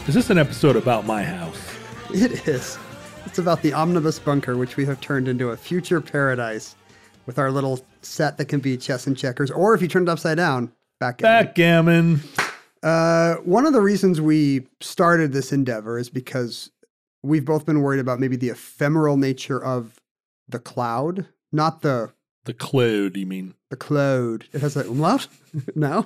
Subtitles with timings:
[0.09, 1.79] Is this an episode about my house?
[2.13, 2.77] It is.
[3.25, 6.75] It's about the omnibus bunker, which we have turned into a future paradise
[7.27, 10.09] with our little set that can be chess and checkers, or if you turn it
[10.09, 11.47] upside down, backgammon.
[11.47, 12.21] Backgammon.
[12.83, 16.73] Uh, one of the reasons we started this endeavor is because
[17.23, 20.01] we've both been worried about maybe the ephemeral nature of
[20.49, 22.13] the cloud, not the
[22.45, 23.55] The cloud, you mean?
[23.71, 24.45] the cloud.
[24.53, 25.29] It has a umlaut.
[25.75, 26.05] no,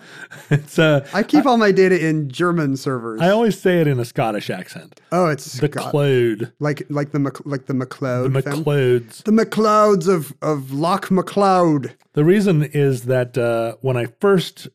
[0.51, 3.21] It's uh I keep all my data in German servers.
[3.21, 5.01] I always say it in a Scottish accent.
[5.11, 6.53] oh, it's The Scot- cloud.
[6.61, 8.45] like like the Mac- like the The McLeod.
[8.45, 9.23] fam- McClouds.
[9.25, 11.95] The McLeods of of Loch McLeod.
[12.13, 14.69] The reason is that uh, when I first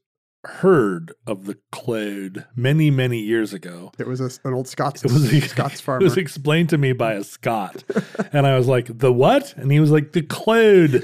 [0.45, 5.11] heard of the cloud many, many years ago, It was a, an old Scots it
[5.11, 6.01] was a, Scots farmer.
[6.01, 7.83] it was explained to me by a Scot,
[8.33, 11.03] and I was like, "The what?" And he was like, "The cloud."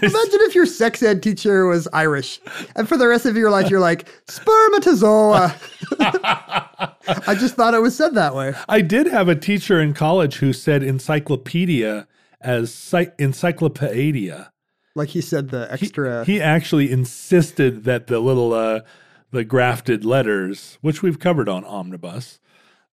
[0.00, 2.40] Imagine if your sex ed teacher was Irish,
[2.76, 5.54] and for the rest of your life you're like spermatozoa.
[6.00, 8.54] I just thought it was said that way.
[8.68, 12.06] I did have a teacher in college who said encyclopedia
[12.40, 14.52] as encyclopedia.
[14.98, 16.24] Like he said the extra.
[16.24, 18.80] He, actually insisted that the little uh,
[19.30, 22.40] the grafted letters, which we've covered on Omnibus,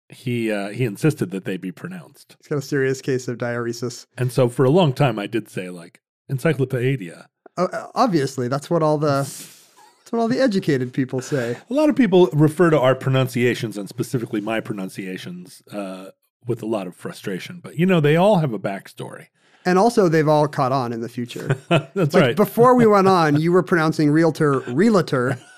[0.09, 2.37] he uh, he insisted that they be pronounced.
[2.39, 4.07] he's got a serious case of dieresis.
[4.19, 7.29] And so for a long time, I did say like encyclopedia.
[7.57, 11.57] Oh, uh, obviously, that's what all the that's what all the educated people say.
[11.71, 16.09] A lot of people refer to our pronunciations and specifically my pronunciations uh,
[16.47, 19.27] with a lot of frustration, but you know they all have a backstory.
[19.65, 21.57] And also, they've all caught on in the future.
[21.69, 22.37] That's Like right.
[22.37, 25.39] before we went on, you were pronouncing realtor realtor,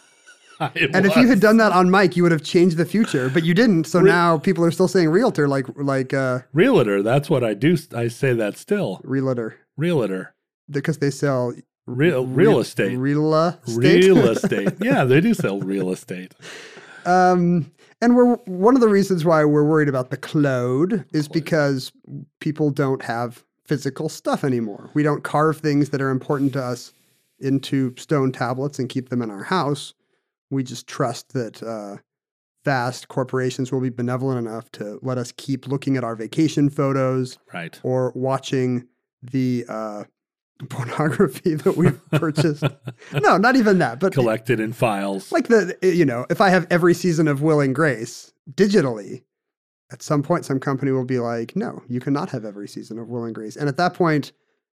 [0.77, 3.29] It and if you had done that on Mike, you would have changed the future.
[3.29, 7.29] But you didn't, so now people are still saying realtor, like like uh, realtor, that's
[7.29, 7.77] what I do.
[7.95, 9.01] I say that still.
[9.03, 10.33] realtor, Realtor,
[10.71, 11.53] because they sell
[11.87, 14.05] real real estate, real estate.
[14.05, 14.69] real estate.
[14.81, 16.35] Yeah, they do sell real estate.
[17.05, 21.91] Um, and we're one of the reasons why we're worried about the cloud is because
[22.41, 24.91] people don't have physical stuff anymore.
[24.95, 26.93] We don't carve things that are important to us
[27.39, 29.95] into stone tablets and keep them in our house.
[30.51, 31.97] We just trust that uh,
[32.65, 37.39] vast corporations will be benevolent enough to let us keep looking at our vacation photos
[37.53, 37.79] Right.
[37.83, 38.87] or watching
[39.23, 40.05] the uh,
[40.69, 42.63] pornography that we've purchased.
[43.13, 45.33] no, not even that, but Collected in files.
[45.33, 49.23] like the you know if i have every season of will and grace digitally
[49.95, 53.09] at some point some company will be like no you cannot have every season of
[53.09, 54.33] will and grace and at that point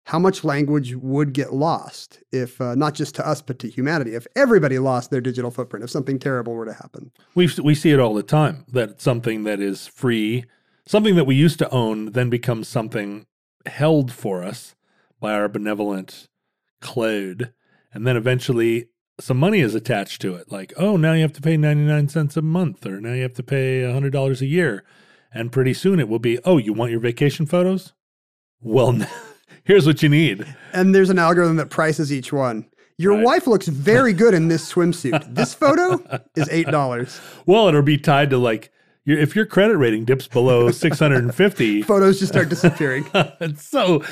[0.06, 4.16] how much language would get lost if uh, not just to us but to humanity
[4.16, 7.92] if everybody lost their digital footprint if something terrible were to happen we we see
[7.92, 10.46] it all the time that something that is free,
[10.86, 13.26] something that we used to own, then becomes something
[13.66, 14.76] held for us
[15.20, 16.28] by our benevolent
[16.82, 17.54] cloud,
[17.94, 18.90] and then eventually
[19.20, 20.52] some money is attached to it.
[20.52, 23.24] Like, oh, now you have to pay ninety nine cents a month, or now you
[23.24, 24.84] have to pay hundred dollars a year,
[25.38, 27.94] and pretty soon it will be, oh, you want your vacation photos?
[28.62, 29.00] Well,
[29.64, 30.46] here's what you need.
[30.74, 32.66] and there's an algorithm that prices each one
[33.00, 33.26] your Right.
[33.26, 36.02] wife looks very good in this swimsuit this photo
[36.36, 38.72] is eight dollars Well, it'll be tied to like
[39.06, 40.70] if your credit rating dips below
[41.12, 43.06] 650, Photos just start disappearing.
[43.40, 44.04] it's so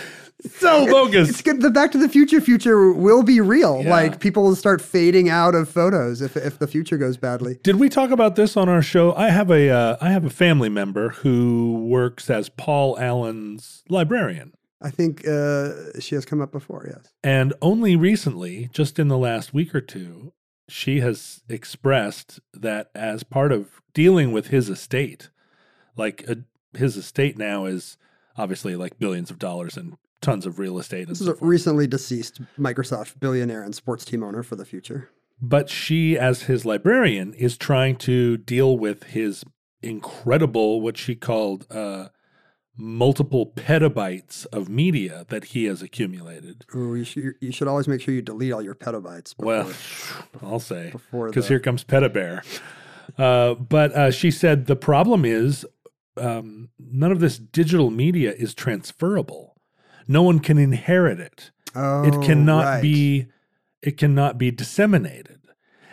[0.58, 1.42] so bogus.
[1.42, 3.84] The Back to the Future future will be real.
[3.84, 3.90] Yeah.
[3.90, 7.60] Like people will start fading out of photos if if the future goes badly.
[7.64, 9.14] Did we talk about this on our show?
[9.16, 14.54] I have a uh, I have a family member who works as Paul Allen's librarian.
[14.82, 16.86] I think uh, she has come up before.
[16.88, 17.12] Yes.
[17.24, 20.34] And only recently, just in the last week or two,
[20.68, 25.30] she has expressed that as part of dealing with his estate,
[25.96, 26.36] like uh
[26.74, 27.98] his estate now is
[28.38, 31.88] obviously like billions of dollars and tons of real estate and This is a recently
[31.88, 35.10] deceased Microsoft billionaire and sports team owner for the future.
[35.42, 39.44] But she, as his librarian, is trying to deal with his
[39.82, 42.08] incredible, what she called uh,
[42.78, 46.66] multiple petabytes of media that he has accumulated.
[46.76, 49.36] Ooh, you should you should always make sure you delete all your petabytes.
[49.36, 49.74] Before, Well,
[50.42, 52.44] I'll say because the- here comes Petabear.
[53.18, 55.66] Uh, but uh, she said the problem is
[56.18, 59.55] um, none of this digital media is transferable.
[60.08, 61.52] No one can inherit it.
[61.76, 62.82] oh, it cannot right.
[62.82, 63.28] be.
[63.82, 65.42] It cannot be disseminated.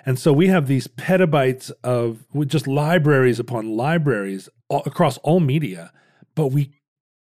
[0.04, 5.92] And so we have these petabytes of just libraries upon libraries all, across all media,
[6.34, 6.72] but we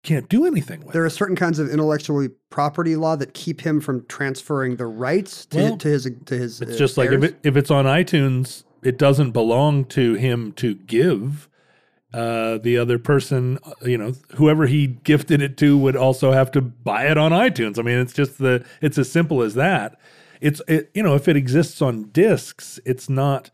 [0.02, 0.90] can't do anything with.
[0.90, 0.92] It.
[0.92, 5.46] There are certain kinds of intellectual property law that keep him from transferring the rights
[5.46, 6.60] to, Well, to his to his.
[6.60, 10.52] It's uh, just like if it, if it's on iTunes, it doesn't belong to him
[10.52, 11.48] to give.
[12.16, 16.50] Uh, the other person, uh, you know, whoever he gifted it to would also have
[16.50, 17.78] to buy it on iTunes.
[17.78, 20.00] I mean, it's just the it's as simple as that.
[20.40, 23.50] It's it, you know, if it exists on discs, it's not.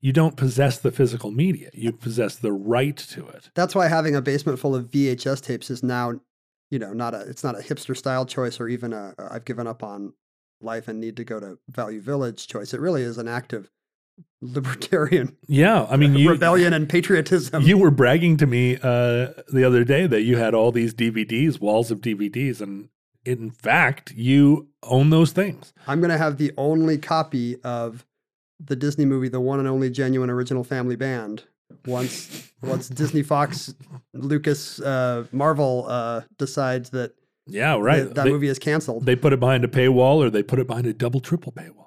[0.00, 1.70] You don't possess the physical media.
[1.72, 3.50] You possess the right to it.
[3.54, 6.20] That's why having a basement full of VHS tapes is now,
[6.70, 9.68] you know, not a it's not a hipster style choice or even a I've given
[9.68, 10.14] up on
[10.60, 12.74] life and need to go to Value Village choice.
[12.74, 13.70] It really is an active
[14.40, 17.62] libertarian Yeah, I mean, you rebellion and patriotism.
[17.62, 21.60] You were bragging to me uh, the other day that you had all these DVDs,
[21.60, 22.90] walls of DVDs, and
[23.24, 25.72] in fact, you own those things.
[25.86, 28.04] I'm going to have the only copy of
[28.60, 31.44] the Disney movie, the one and only genuine original family band.
[31.86, 33.74] Once once Disney, Fox,
[34.12, 37.14] Lucas, uh, Marvel uh, decides that
[37.46, 38.04] Yeah, right.
[38.04, 40.58] that, that they, movie is canceled, they put it behind a paywall, or they put
[40.58, 41.83] it behind a double, triple paywall.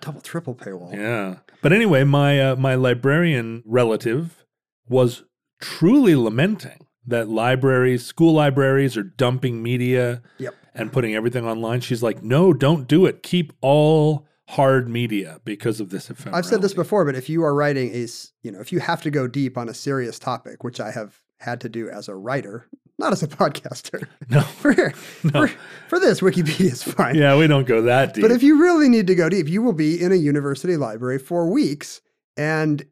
[0.00, 0.92] Double triple paywall.
[0.94, 1.36] Yeah.
[1.62, 4.44] But anyway, my uh, my librarian relative
[4.88, 5.24] was
[5.60, 10.54] truly lamenting that libraries, school libraries, are dumping media Yep.
[10.74, 11.80] and putting everything online.
[11.80, 13.22] She's like, no, don't do it.
[13.22, 17.42] Keep all hard media because of this effect." I've said this before, but if you
[17.44, 18.06] are writing a,
[18.42, 21.21] you know, if you have to go deep on a serious topic, which I have
[21.42, 22.66] had to do as a writer,
[22.98, 24.40] not as a podcaster, No.
[24.62, 25.48] for, for,
[25.88, 27.14] for this, Wikipedia is fine.
[27.16, 28.22] Yeah, we don't go that deep.
[28.22, 31.18] But if you really need to go deep, you will be in a university library
[31.18, 32.00] for weeks.
[32.36, 32.84] And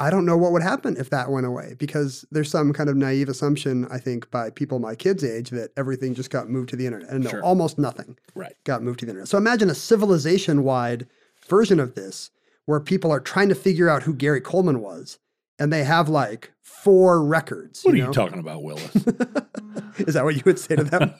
[0.00, 2.96] I don't know what would happen if that went away because there's some kind of
[2.96, 6.76] naive assumption, I think, by people my kids' age that everything just got moved to
[6.76, 7.10] the internet.
[7.10, 7.42] And no, Sure.
[7.42, 8.54] almost nothing right.
[8.64, 9.28] got moved to the internet.
[9.28, 11.08] So imagine a civilization wide
[11.48, 12.30] version of this
[12.66, 15.18] where people are trying to figure out who Gary Coleman was.
[15.58, 17.82] And they have like four records.
[17.82, 18.10] What you are know?
[18.10, 18.94] you talking about, Willis?
[19.98, 21.12] Is that what you would say to them?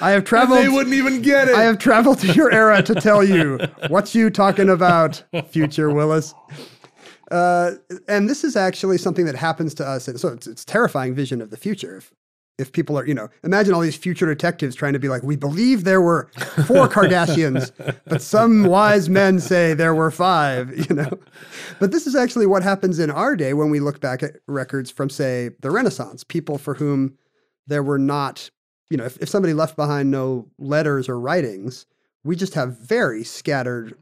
[0.00, 0.58] I have And traveled.
[0.58, 1.54] they wouldn't even get it.
[1.54, 3.58] I have traveled to your era to tell you
[3.88, 6.34] what you talking about, future Willis.
[7.30, 7.72] Uh,
[8.08, 10.06] and this is actually something that happens to us.
[10.06, 11.96] And so it's, it's terrifying vision of the future.
[11.96, 12.12] If,
[12.58, 15.36] if people are, you know, imagine all these future detectives trying to be like, we
[15.36, 16.30] believe there were
[16.66, 17.72] four Kardashians,
[18.04, 21.18] but some wise men say there were five, you know.
[21.80, 24.90] But this is actually what happens in our day when we look back at records
[24.90, 27.16] from, say, the Renaissance, people for whom
[27.66, 28.50] there were not,
[28.90, 31.86] you know, if, if somebody left behind no letters or writings,
[32.22, 33.94] we just have very scattered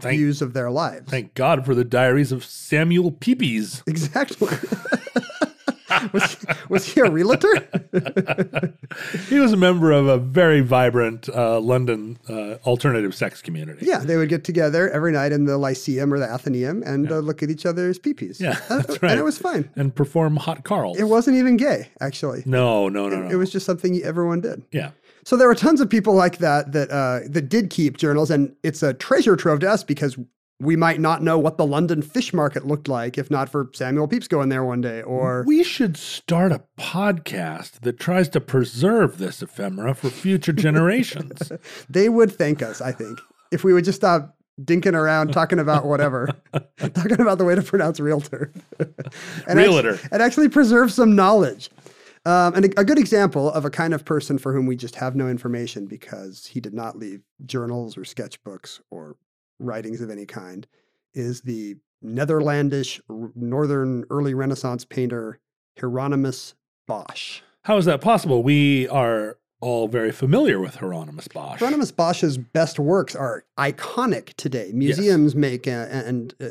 [0.00, 1.10] Thank- views of their lives.
[1.10, 3.82] Thank God for the diaries of Samuel Pepys.
[3.86, 4.48] Exactly.
[6.20, 7.52] was, was he a realtor?
[9.28, 13.84] He was a member of a very vibrant uh, London uh, alternative sex community.
[13.86, 17.18] yeah, they would get together every night in the Lyceum or the Athenaeum and uh,
[17.18, 18.40] look at each other's peepees.
[18.40, 19.10] Yeah, Uh, that's right.
[19.12, 19.68] And it was fine.
[19.76, 20.98] And perform hot Carls.
[20.98, 22.42] It wasn't even gay, actually.
[22.46, 23.30] No, no, no, no.
[23.30, 24.62] It was just something everyone did.
[24.72, 24.90] yeah.
[25.24, 28.54] So there were tons of people like that that uh, that did keep journals, and
[28.62, 30.16] it's a treasure trove to us because
[30.58, 34.08] we might not know what the London fish market looked like if not for Samuel
[34.08, 39.18] Pepys going there one day, or We should start a podcast that tries to preserve
[39.18, 41.52] this ephemera for future generations.
[41.90, 42.80] they would thank us.
[42.80, 43.18] I think
[43.52, 46.28] if we would just stop dinking around talking about whatever,
[46.78, 48.50] talking about the way to pronounce realtor,
[49.46, 49.94] and Realtor.
[49.94, 51.68] actually, and actually preserve some knowledge.
[52.24, 54.96] Um, and a, a good example of a kind of person for whom we just
[54.96, 59.16] have no information because he did not leave journals or sketchbooks or
[59.58, 60.66] writings of any kind
[61.14, 65.38] is the Netherlandish r- northern early Renaissance painter
[65.78, 66.54] Hieronymus
[66.86, 67.40] Bosch.
[67.62, 68.42] How is that possible?
[68.42, 71.60] We are all very familiar with Hieronymus Bosch.
[71.60, 74.70] Hieronymus Bosch's best works are iconic today.
[74.72, 76.48] Museums make uh, and uh,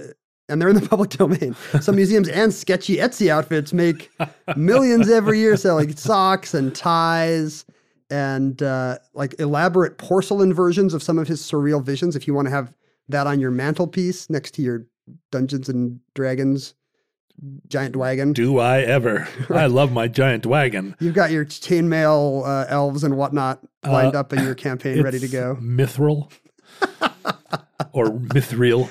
[0.50, 1.56] and they're in the public domain.
[1.80, 4.12] Some museums and sketchy Etsy outfits make
[4.56, 7.66] millions every year selling socks and ties
[8.10, 12.16] and uh, like elaborate porcelain versions of some of his surreal visions.
[12.16, 12.74] If you want to have
[13.10, 14.86] that on your mantelpiece next to your
[15.32, 16.74] Dungeons and Dragons
[17.68, 18.32] giant wagon.
[18.34, 19.28] Do I ever?
[19.50, 20.96] I love my giant wagon.
[21.00, 25.20] You've got your chainmail uh, elves and whatnot lined Uh, up in your campaign ready
[25.20, 25.58] to go.
[25.62, 26.32] Mithril
[27.92, 28.90] or Mithril.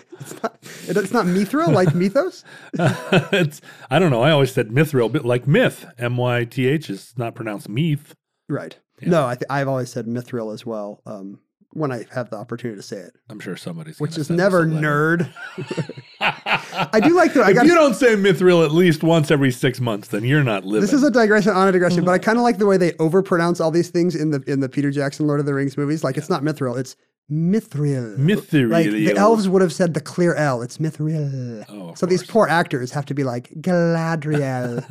[0.88, 2.44] It- It's not mithril like mythos.
[2.74, 4.22] it's I don't know.
[4.22, 8.14] I always said Mithril, but like myth, M Y T H is not pronounced meath.
[8.48, 8.78] Right.
[9.00, 9.08] Yeah.
[9.08, 11.00] No, I th- I've always said mithril as well.
[11.06, 11.40] Um,
[11.74, 15.30] when I have the opportunity to say it, I'm sure somebody's which is never nerd.
[16.20, 17.42] I do like the.
[17.42, 20.44] I if got you don't say Mithril at least once every six months, then you're
[20.44, 20.80] not living.
[20.80, 22.12] This is a digression on a digression, but.
[22.12, 22.24] I mm-hmm.
[22.24, 24.90] kind of like the way they overpronounce all these things in the in the Peter
[24.90, 26.04] Jackson Lord of the Rings movies.
[26.04, 26.96] Like it's not mithril, it's
[27.30, 28.16] mithril.
[28.18, 28.70] Mithril.
[28.70, 30.62] Like the elves would have said the clear L.
[30.62, 31.64] It's mithril.
[31.68, 34.84] Oh, so these poor actors have to be like Galadriel.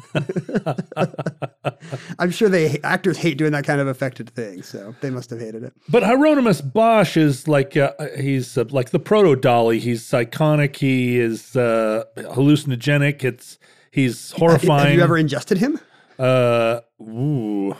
[2.19, 5.39] I'm sure they actors hate doing that kind of affected thing, so they must have
[5.39, 5.73] hated it.
[5.89, 9.79] But Hieronymus Bosch is like uh, he's uh, like the proto Dalí.
[9.79, 10.75] He's iconic.
[10.77, 13.23] He is uh, hallucinogenic.
[13.23, 13.59] It's
[13.91, 14.87] he's horrifying.
[14.87, 15.79] Have you ever ingested him?
[16.19, 17.75] Uh, ooh,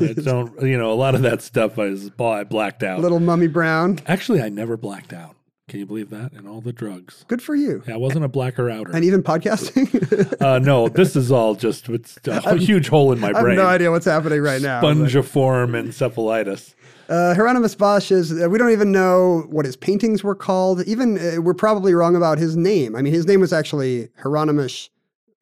[0.00, 0.60] I don't.
[0.62, 3.00] You know, a lot of that stuff is I blacked out.
[3.00, 3.98] Little Mummy Brown.
[4.06, 5.36] Actually, I never blacked out.
[5.68, 6.32] Can you believe that?
[6.32, 7.24] And all the drugs.
[7.28, 7.82] Good for you.
[7.86, 8.92] Yeah, I wasn't a blacker outer.
[8.94, 10.40] And even podcasting.
[10.42, 13.56] uh, no, this is all just it's a huge hole in my I have brain.
[13.56, 14.80] no idea what's happening right now.
[14.82, 16.74] but- Spongiform encephalitis.
[17.08, 20.82] Uh, Hieronymus Bosch is, uh, we don't even know what his paintings were called.
[20.86, 22.94] Even uh, we're probably wrong about his name.
[22.96, 24.88] I mean, his name was actually Hieronymus.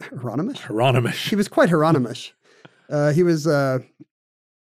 [0.03, 0.61] Hieronymus?
[0.61, 1.29] Hieronymus.
[1.29, 2.33] He was quite Hieronymus.
[2.89, 3.79] Uh, he was, uh,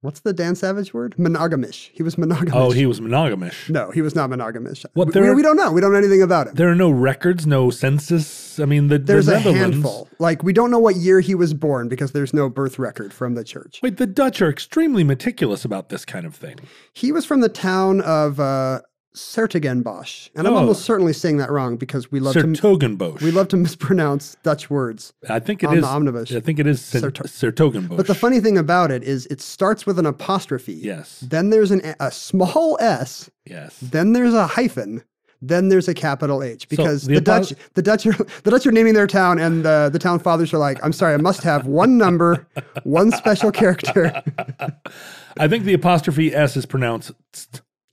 [0.07, 1.17] what's the Dan Savage word?
[1.19, 1.91] Monogamish.
[1.93, 2.55] He was monogamous.
[2.55, 3.69] Oh, he was monogamish.
[3.69, 4.87] No, he was not monogamous.
[4.95, 5.73] What, we, there- we don't know.
[5.73, 6.55] We don't know anything about him.
[6.55, 8.61] There are no records, no census.
[8.61, 10.09] I mean, the, There's the a handful.
[10.19, 13.35] Like, we don't know what year he was born because there's no birth record from
[13.35, 13.81] the church.
[13.83, 16.61] Wait, the Dutch are extremely meticulous about this kind of thing.
[16.95, 18.83] He was from the town of uh,
[19.17, 20.31] 's-Hertogenbosch.
[20.35, 20.59] And I'm Oh.
[20.59, 23.23] almost certainly saying that wrong because we love to 's-Hertogenbosch.
[23.23, 25.13] We love to mispronounce Dutch words.
[25.29, 25.83] I think it on is.
[25.85, 26.33] the omnibus.
[26.33, 27.97] I think it is Serto- 's-Hertogenbosch.
[27.97, 30.75] But the funny thing about it is it starts with an apostrophe.
[30.75, 31.21] Yes.
[31.27, 33.31] Then there's an, a small s.
[33.45, 33.77] Yes.
[33.81, 35.03] Then there's a hyphen.
[35.43, 38.13] Then there's a capital H because the the, apo- Dutch the Dutch are
[38.45, 41.13] the Dutch are naming their town and the the town fathers are like I'm sorry
[41.13, 42.47] I must have one number
[42.85, 44.23] one special character
[45.39, 47.13] I think the apostrophe S is pronounced.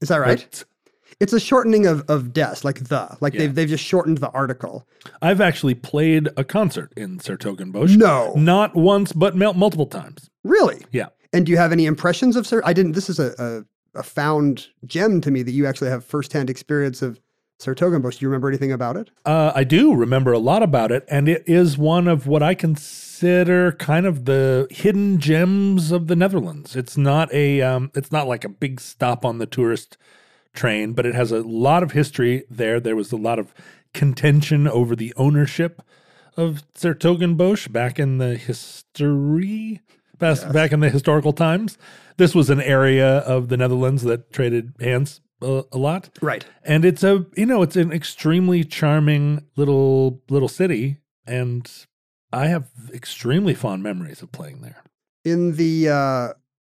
[0.01, 0.63] is that right.
[1.20, 3.39] It's a shortening of of des like the like Yeah.
[3.41, 4.88] they've they've just shortened the article
[5.22, 7.96] I've actually played a concert in 's-Hertogenbosch.
[7.98, 10.29] no Not once, but mul- multiple times.
[10.43, 11.08] really Yeah.
[11.34, 12.62] And do you have any impressions of Sir?
[12.63, 12.91] I didn't.
[12.93, 13.34] This is a,
[13.96, 17.20] a, a found gem to me that you actually have firsthand experience of
[17.60, 18.20] Sir Togenbosch.
[18.20, 19.10] Do you remember anything about it?
[19.25, 22.53] Uh, I do remember a lot about it, and it is one of what I
[22.55, 26.75] consider kind of the hidden gems of the Netherlands.
[26.75, 29.98] It's not a, um, it's not like a big stop on the tourist
[30.53, 32.79] train, but it has a lot of history there.
[32.79, 33.53] There was a lot of
[33.93, 35.81] contention over the ownership
[36.38, 39.81] of 's-Hertogenbosch back in the history,
[40.17, 41.77] back, back in the historical times.
[42.17, 46.45] This was an area of the Netherlands that traded hands a, a lot Right.
[46.63, 51.69] and it's a you know it's an extremely charming little little city and
[52.31, 54.81] i have extremely fond memories of playing there
[55.25, 56.33] In the uh,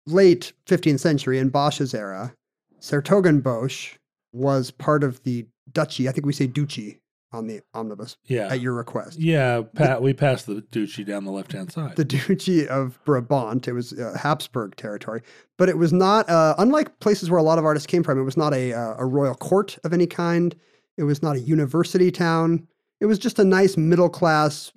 [0.07, 2.35] late 15th century, in Bosch's era,
[2.81, 3.97] 's-Hertogenbosch
[4.33, 6.09] was part of the duchy.
[6.09, 7.01] I think we say duchy
[7.33, 9.19] on the omnibus yeah at your request.
[9.19, 13.67] yeah pat we passed the duchy down the left hand side the Duchy of Brabant.
[13.67, 15.23] It was uh, Habsburg territory,
[15.59, 18.23] but it was not, uh, unlike places where a lot of artists came from, it
[18.23, 20.55] was not a, uh, a royal court of any kind.
[20.97, 22.67] It was not a university town.
[23.01, 24.73] It was just a nice middle class,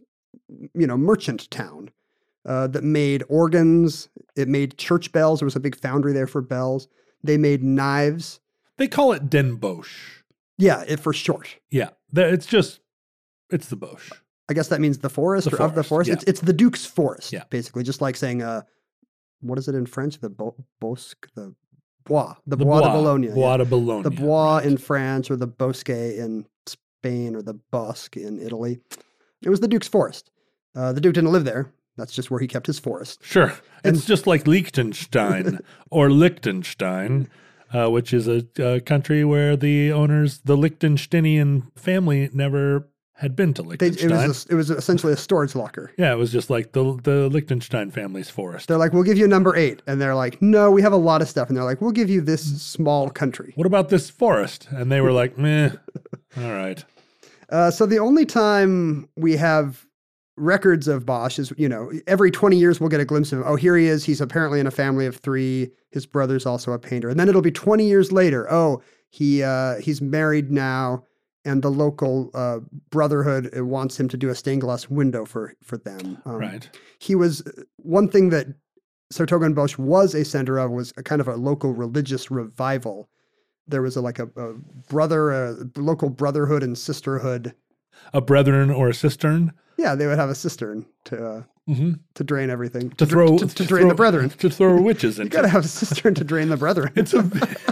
[0.73, 1.91] you know, merchant town
[2.45, 4.09] uh, that made organs.
[4.35, 5.39] It made church bells.
[5.39, 6.87] There was a big foundry there for bells.
[7.23, 8.39] They made knives.
[8.77, 10.21] they call it den bosch
[10.57, 11.57] Yeah, it for short.
[11.69, 12.79] yeah it's just
[13.51, 14.11] it's the bosch
[14.49, 16.07] I guess that means the forest The or of the forest, forest.
[16.09, 16.13] yeah.
[16.15, 17.43] It's it's the Duke's forest, Yeah.
[17.51, 18.63] basically, just like saying, uh,
[19.41, 20.17] what is it in French?
[20.19, 21.53] The bo- bosque, the
[22.05, 23.33] bois, the, the bois, de Bologna, yeah.
[23.35, 24.65] bois de bologna the bois right.
[24.65, 28.79] in France, or the bosque in Spain, or the bosque in Italy.
[29.43, 30.31] It was the Duke's forest.
[30.75, 31.71] Uh, the Duke didn't live there.
[31.99, 33.19] That's just where he kept his forest.
[33.23, 33.53] Sure.
[33.83, 35.59] And- It's just like Liechtenstein
[35.91, 37.29] or Liechtenstein,
[37.73, 43.53] uh, which is a, a country where the owners, the Liechtensteinian family, never had been
[43.53, 44.11] to They, Liechtenstein.
[44.11, 45.91] it was a, it was essentially a storage locker.
[45.97, 48.69] yeah, it was just like the the Liechtenstein family's forest.
[48.69, 51.21] They're like, we'll give you number eight, and they're like, no, we have a lot
[51.21, 53.51] of stuff, and they're like, we'll give you this small country.
[53.55, 54.67] What about this forest?
[54.71, 55.71] And they were like, meh.
[56.37, 56.83] All right.
[57.51, 59.83] Uh, so the only time we have
[60.39, 63.45] records of Bosch is, you know, every 20 years we'll get a glimpse of him.
[63.45, 64.03] Oh, here he is.
[64.05, 65.71] He's apparently in a family of three.
[65.91, 67.09] His brother's also a painter.
[67.09, 68.51] And then it'll be 20 years later.
[68.51, 71.03] Oh, he uh, he's married now,
[71.43, 72.59] and the local uh,
[72.91, 76.21] brotherhood uh, wants him to do a stained glass window for for them.
[76.25, 76.69] Um, Right.
[76.99, 77.43] He was
[77.77, 78.47] one thing that
[79.11, 83.09] 's-Hertogenbosch was a center of was a kind of a local religious revival.
[83.67, 84.53] There was a, like a, a
[84.89, 87.53] brother, a local brotherhood and sisterhood
[88.13, 91.43] A brethren or a cistern yeah, they would have a cistern to uh,
[91.75, 94.29] hmm to drain everything to throw to, to drain the brethren.
[94.39, 95.27] to throw witches in.
[95.27, 96.91] You got to have a cistern to drain the brethren.
[96.97, 97.19] It's a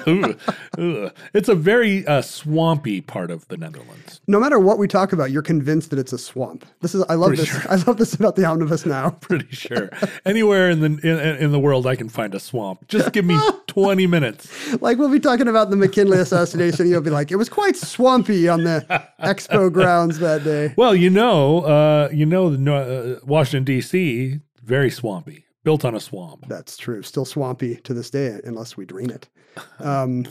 [0.08, 0.40] ugh,
[0.78, 1.14] ugh.
[1.34, 4.22] it's a very uh, swampy part of the Netherlands.
[4.26, 6.66] no matter what we talk about, you're convinced that it's a swamp.
[6.80, 7.62] This is I love Pretty this.
[7.62, 7.70] sure.
[7.70, 9.10] I love this about the omnibus now.
[9.22, 9.90] Pretty sure
[10.26, 12.88] anywhere in the in, in the world I can find a swamp.
[12.88, 13.38] Just give me
[13.68, 14.48] twenty minutes.
[14.82, 16.88] Like we'll be talking about the McKinley assassination.
[16.88, 18.86] You'll be like, it was quite swampy on the
[19.22, 20.74] expo grounds that day.
[20.78, 23.87] Well, you know, uh, you know, the, uh, Washington D.C.
[24.64, 26.46] very swampy, built on a swamp.
[26.48, 27.02] That's true.
[27.04, 29.30] Still swampy to this day, unless we drain it.
[29.80, 30.24] Um,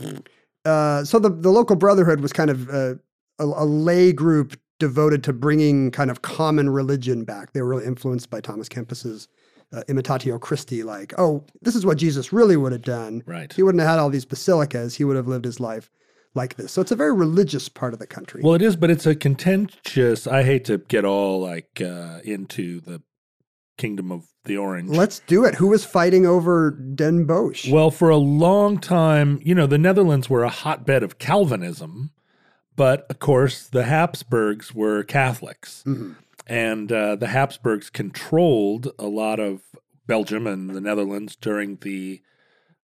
[0.64, 2.94] uh, so the the local brotherhood was kind of uh,
[3.40, 7.52] a, a lay group devoted to bringing kind of common religion back.
[7.52, 9.28] They were really influenced by Thomas Kempis's
[9.72, 13.22] uh, Imitatio Christi, like, oh, this is what Jesus really would have done.
[13.26, 13.52] Right.
[13.52, 14.96] He wouldn't have had all these basilicas.
[14.96, 15.90] He would have lived his life
[16.34, 16.72] like this.
[16.72, 18.42] So it's a very religious part of the country.
[18.44, 20.26] Well, it is, but it's a contentious.
[20.26, 23.02] I hate to get all like uh, into the
[23.76, 24.90] kingdom of the orange.
[24.90, 25.56] Let's do it.
[25.56, 27.68] Who was fighting over Den Bosch?
[27.68, 32.10] Well, for a long time, you know, the Netherlands were a hotbed of Calvinism,
[32.74, 35.82] but of course, the Habsburgs were Catholics.
[35.86, 36.16] Mhm.
[36.46, 39.62] And uh, the Habsburgs controlled a lot of
[40.06, 42.22] Belgium and the Netherlands during the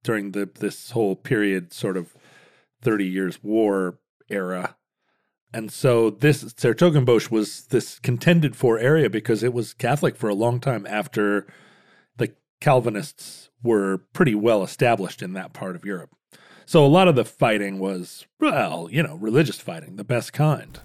[0.03, 2.13] during the this whole period, sort of
[2.82, 3.97] thirty years war
[4.30, 4.76] era.
[5.53, 10.36] And so this 's-Hertogenbosch was this contended for area because it was Catholic for a
[10.36, 11.47] long time after
[12.17, 16.12] the Calvinists were pretty well established in that part of Europe.
[16.65, 20.79] So a lot of the fighting was, well, you know, religious fighting, the best kind.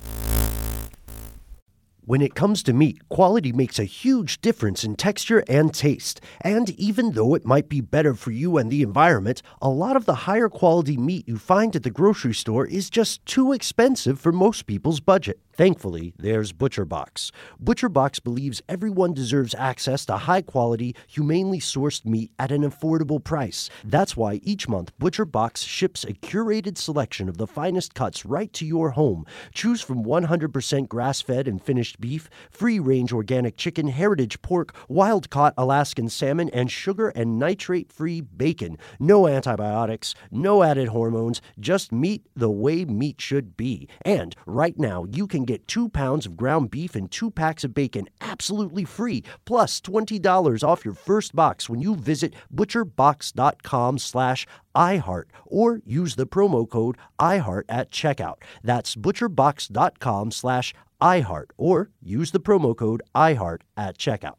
[2.05, 6.21] When it comes to meat, quality makes a huge difference in texture and taste.
[6.41, 10.05] And even though it might be better for you and the environment, a lot of
[10.05, 14.33] the higher quality meat you find at the grocery store is just too expensive for
[14.33, 15.39] most people's budget.
[15.55, 17.31] Thankfully, there's ButcherBox.
[17.63, 23.69] ButcherBox believes everyone deserves access to high quality, humanely sourced meat at an affordable price.
[23.85, 28.65] That's why each month ButcherBox ships a curated selection of the finest cuts right to
[28.65, 29.27] your home.
[29.53, 35.31] Choose from 100% grass fed and finished beef, free range organic chicken, heritage pork, wild
[35.31, 38.79] caught Alaskan salmon, and sugar and nitrate free bacon.
[38.99, 43.89] No antibiotics, no added hormones, just meat the way meat should be.
[44.05, 47.75] And right now, you can get two pounds of ground beef and two packs of
[47.75, 55.25] bacon absolutely free, plus $20 off your first box when you visit butcherbox.com slash iHeart
[55.45, 58.37] or use the promo code iHeart at checkout.
[58.63, 64.37] That's butcherbox.com slash iHeart or use the promo code iHeart at checkout.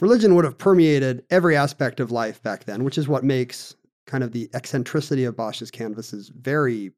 [0.00, 3.74] religion would have permeated every aspect of life back then, which is what makes
[4.06, 6.92] kind of the eccentricity of Bosch's canvases very,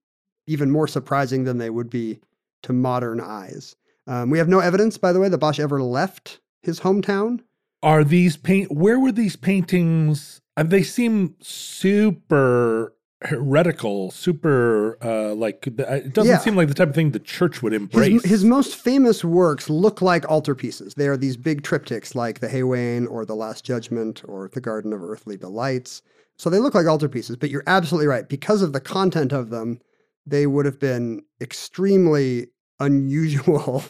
[0.46, 2.18] even more surprising than they would be
[2.62, 3.76] to modern eyes.
[4.06, 7.40] Um, we have no evidence, by the way, that Bosch ever left his hometown.
[7.82, 8.72] Are these paint?
[8.72, 10.40] Where were these paintings?
[10.56, 16.38] Uh, They seem super heretical, super uh, like it doesn't Yeah.
[16.38, 18.22] seem like the type of thing the church would embrace.
[18.22, 20.94] His, his most famous works look like altarpieces.
[20.94, 24.92] They are these big triptychs like the Haywain or the Last Judgment or the Garden
[24.92, 26.02] of Earthly Delights.
[26.36, 28.28] So they look like altarpieces, but you're absolutely right.
[28.28, 29.80] Because of the content of them,
[30.24, 32.46] they would have been extremely
[32.80, 33.82] unusual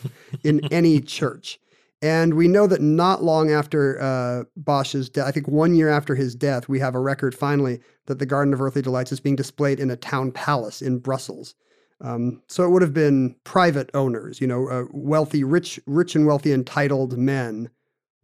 [0.45, 1.59] in any church.
[2.01, 6.15] And we know that not long after uh, Bosch's death, I think one year after
[6.15, 9.37] his death, we have a record finally that the Garden of Earthly Delights is being
[9.37, 11.55] displayed in a town palace in Brussels.
[12.01, 16.27] Um, so it would have been private owners, you know, uh, wealthy, rich, rich and
[16.27, 17.71] wealthy, entitled men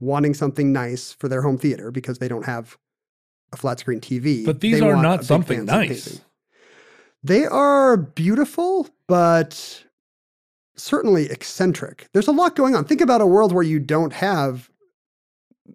[0.00, 2.76] wanting something nice for their home theater because they don't have
[3.52, 4.44] a flat screen TV.
[4.44, 6.20] but these They are not something nice.
[7.22, 9.84] They are beautiful, but
[10.76, 12.08] certainly eccentric.
[12.12, 12.84] There's a lot going on.
[12.84, 14.70] Think about a world where you don't have,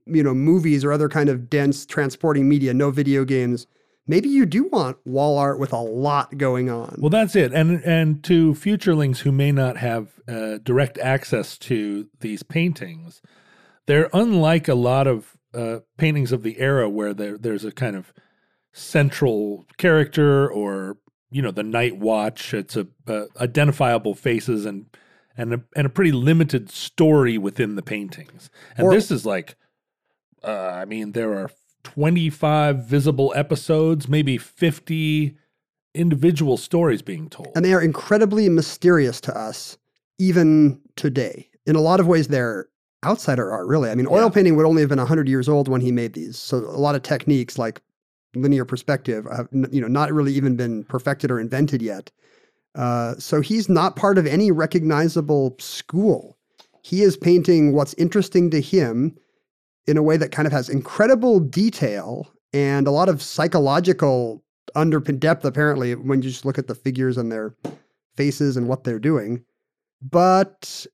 [0.05, 3.65] you know, movies or other kind of dense transporting media, no video games,
[4.09, 6.95] maybe you do want wall art with a lot going on.
[6.97, 7.53] Well, that's it.
[7.53, 13.21] And and to futurelings who may not have uh, direct access to these paintings,
[13.85, 17.95] they're unlike a lot of uh, paintings of the era where there there's a kind
[17.95, 18.11] of
[18.73, 20.97] central character or
[21.31, 22.53] you know the night watch.
[22.53, 24.87] It's a uh, identifiable faces and
[25.37, 28.49] and a, and a pretty limited story within the paintings.
[28.75, 29.55] And Or- this is like,
[30.43, 31.49] uh, I mean, there are
[31.83, 35.35] 25 visible episodes, maybe 50
[35.95, 37.49] individual stories being told.
[37.55, 39.77] and they are incredibly mysterious to us
[40.19, 41.49] even today.
[41.65, 42.67] In a lot of ways, they're
[43.05, 43.89] outsider art, really.
[43.89, 44.29] I mean, oil Yeah.
[44.29, 46.37] painting would only have been 100 years old when he made these.
[46.37, 47.81] So a lot of techniques like
[48.35, 52.11] linear perspective have you know not really even been perfected or invented yet.
[52.75, 56.37] Uh, so he's not part of any recognizable school.
[56.83, 59.17] He is painting what's interesting to him
[59.87, 64.43] in a way that kind of has incredible detail and a lot of psychological
[64.75, 67.55] underpin depth apparently when you just look at the figures and their
[68.15, 69.43] faces and what they're doing.
[70.01, 70.85] But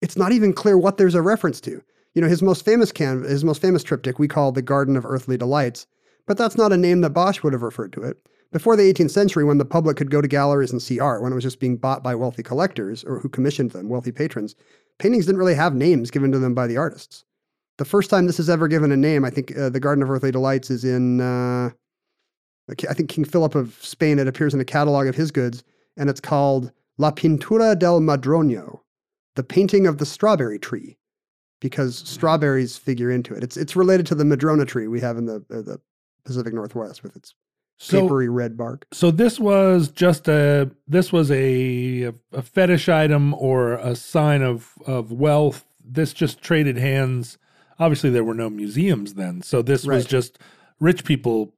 [0.00, 1.82] it's not even clear what there's a reference to.
[2.14, 5.06] You know his most famous can his most famous triptych we call the garden of
[5.06, 5.86] earthly delights
[6.26, 8.18] but that's not a name that bosch would have referred to it.
[8.52, 11.32] Before the 18th century when the public could go to galleries and see art when
[11.32, 14.54] it was just being bought by wealthy collectors or who commissioned them wealthy patrons
[14.98, 17.24] paintings didn't really have names given to them by the artists
[17.78, 20.10] the first time this is ever given a name i think uh, the garden of
[20.10, 21.70] earthly delights is in uh,
[22.88, 25.64] I think King Philip of Spain, it appears in a catalog of his goods,
[25.96, 28.80] and it's called La Pintura del Madroño,
[29.36, 30.98] the painting of the strawberry tree,
[31.60, 33.42] because strawberries figure into it.
[33.42, 35.80] It's it's related to the madrona tree we have in the uh, the
[36.24, 37.34] Pacific Northwest with its
[37.78, 38.86] so, papery red bark.
[38.92, 44.74] so this was just a this was a a fetish item or a sign of
[44.86, 45.64] of wealth.
[45.82, 47.38] This just traded hands.
[47.78, 50.38] Obviously, there were no museums then, so this was just
[50.80, 51.54] rich people,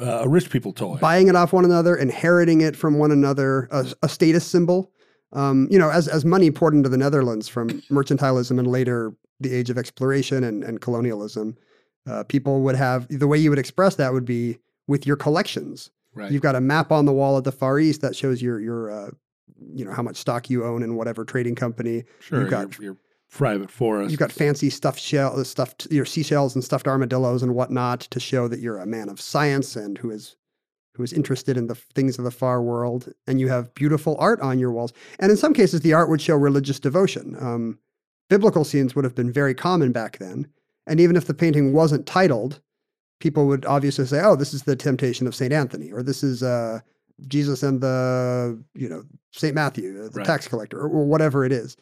[0.00, 0.96] uh, a rich people toy.
[0.96, 4.90] Buying it off one another, inheriting it from one another, a, a status symbol.
[5.32, 9.54] Um, you know, as as money poured into the Netherlands from mercantilism and later the
[9.54, 11.56] age of exploration and, and colonialism,
[12.08, 15.90] uh, people would have the way you would express that would be with your collections.
[16.14, 16.32] right.
[16.32, 18.90] You've got a map on the wall at the Far East that shows your your
[18.90, 19.10] uh,
[19.74, 22.04] you know how much stock you own in whatever trading company.
[22.20, 22.40] sure.
[22.40, 22.96] you've got- your, your
[23.30, 24.10] private forest.
[24.10, 28.48] You've got fancy stuffed shell, stuffed your seashells and stuffed armadillos and whatnot to show
[28.48, 30.36] that you're a man of science and who is
[30.94, 33.12] who is interested in the things of the far world.
[33.28, 34.92] And you have beautiful art on your walls.
[35.20, 37.36] And in some cases, the art would show religious devotion.
[37.38, 37.78] Um,
[38.28, 40.48] biblical scenes would have been very common back then.
[40.88, 42.60] And even if the painting wasn't titled,
[43.20, 46.42] people would obviously say, "Oh, this is the Temptation of Saint Anthony," or "This is
[46.42, 46.80] uh,
[47.28, 50.26] Jesus and the you know Saint Matthew, uh, the Right.
[50.26, 51.76] tax collector," or, or whatever it is.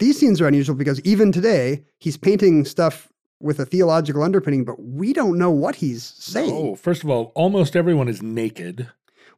[0.00, 4.82] These scenes are unusual because even today he's painting stuff with a theological underpinning, but
[4.82, 6.52] we don't know what he's saying.
[6.52, 8.88] Oh, first of all, almost everyone is naked.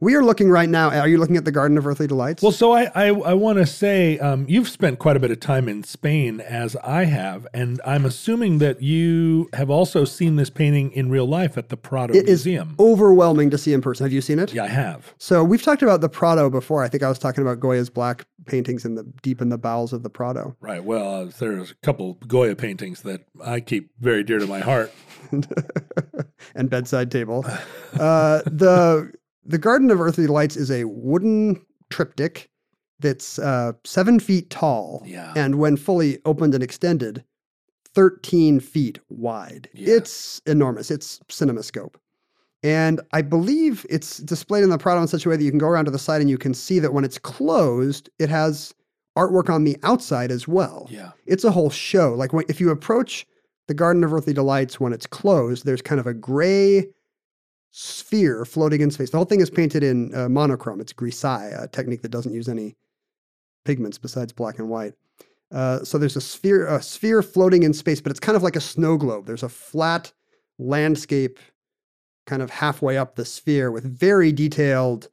[0.00, 0.90] We are looking right now.
[0.90, 2.42] Are you looking at the Garden of Earthly Delights?
[2.42, 5.38] Well, so I I, I want to say um, you've spent quite a bit of
[5.38, 10.50] time in Spain, as I have, and I'm assuming that you have also seen this
[10.50, 12.74] painting in real life at the Prado it is Museum.
[12.80, 14.04] overwhelming to see in person.
[14.04, 14.52] Have you seen it?
[14.52, 15.14] yeah, I have.
[15.18, 16.82] So we've talked about the Prado before.
[16.82, 19.92] I think I was talking about Goya's black paintings in the deep in the bowels
[19.92, 20.56] of the Prado.
[20.60, 20.82] Right.
[20.84, 24.92] Well, uh, there's a couple Goya paintings that I keep very dear to my heart.
[26.54, 27.44] and bedside table.
[27.98, 29.12] Uh, the
[29.44, 32.48] the Garden of Earthly Lights is a wooden triptych
[33.00, 35.32] that's uh, seven feet tall, Yeah.
[35.36, 37.24] and when fully opened and extended,
[37.94, 39.68] thirteen feet wide.
[39.74, 39.96] Yeah.
[39.96, 40.90] It's enormous.
[40.90, 41.94] It's CinemaScope.
[42.62, 45.58] And I believe it's displayed in the Prado in such a way that you can
[45.58, 48.72] go around to the side and you can see that when it's closed, it has
[49.18, 51.10] artwork on the outside as well Yeah.
[51.26, 52.14] it's a whole show.
[52.14, 53.26] Like when, if you approach
[53.68, 56.86] the Garden of Earthly Delights when it's closed, there's kind of a gray
[57.70, 59.10] sphere floating in space.
[59.10, 60.80] The whole thing is painted in uh, monochrome.
[60.80, 62.76] It's grisaille, a technique that doesn't use any
[63.64, 64.94] pigments besides black and white.
[65.50, 68.56] Uh, so there's a sphere, a sphere floating in space, but it's kind of like
[68.56, 69.26] a snow globe.
[69.26, 70.12] There's a flat
[70.58, 71.38] landscape,
[72.26, 75.08] kind of halfway up the sphere, with very detailed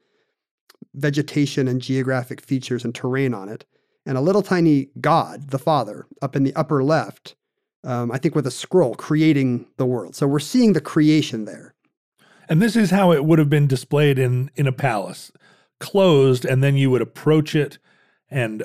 [0.94, 3.66] vegetation and geographic features and terrain on it
[4.06, 7.36] and a little tiny God, the Father, up in the upper left,
[7.84, 10.16] um, I think with a scroll creating the world.
[10.16, 11.76] So we're seeing the creation there.
[12.50, 15.32] And this is how it would have been displayed in in a palace,
[15.80, 17.78] closed, and then you would approach it
[18.30, 18.64] and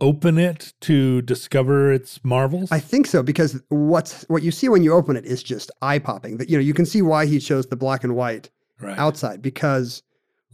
[0.00, 2.70] open it to discover its marvels.
[2.70, 5.98] I think so because what's what you see when you open it is just eye
[5.98, 6.36] popping.
[6.36, 8.98] That you know you can see why he chose the black and white right.
[8.98, 10.02] outside because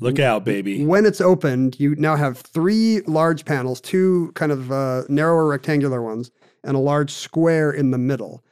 [0.00, 0.84] Look out, baby.
[0.84, 6.02] when it's opened, you now have three large panels, two kind of uh, narrower rectangular
[6.02, 6.30] ones,
[6.64, 8.42] and a large square in the middle.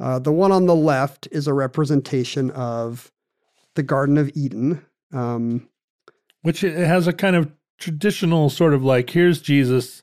[0.00, 3.10] Uh, the one on the left is a representation of
[3.74, 4.84] the Garden of Eden.
[5.12, 5.68] Um,
[6.42, 10.02] Which it has a kind of traditional sort of like here's Jesus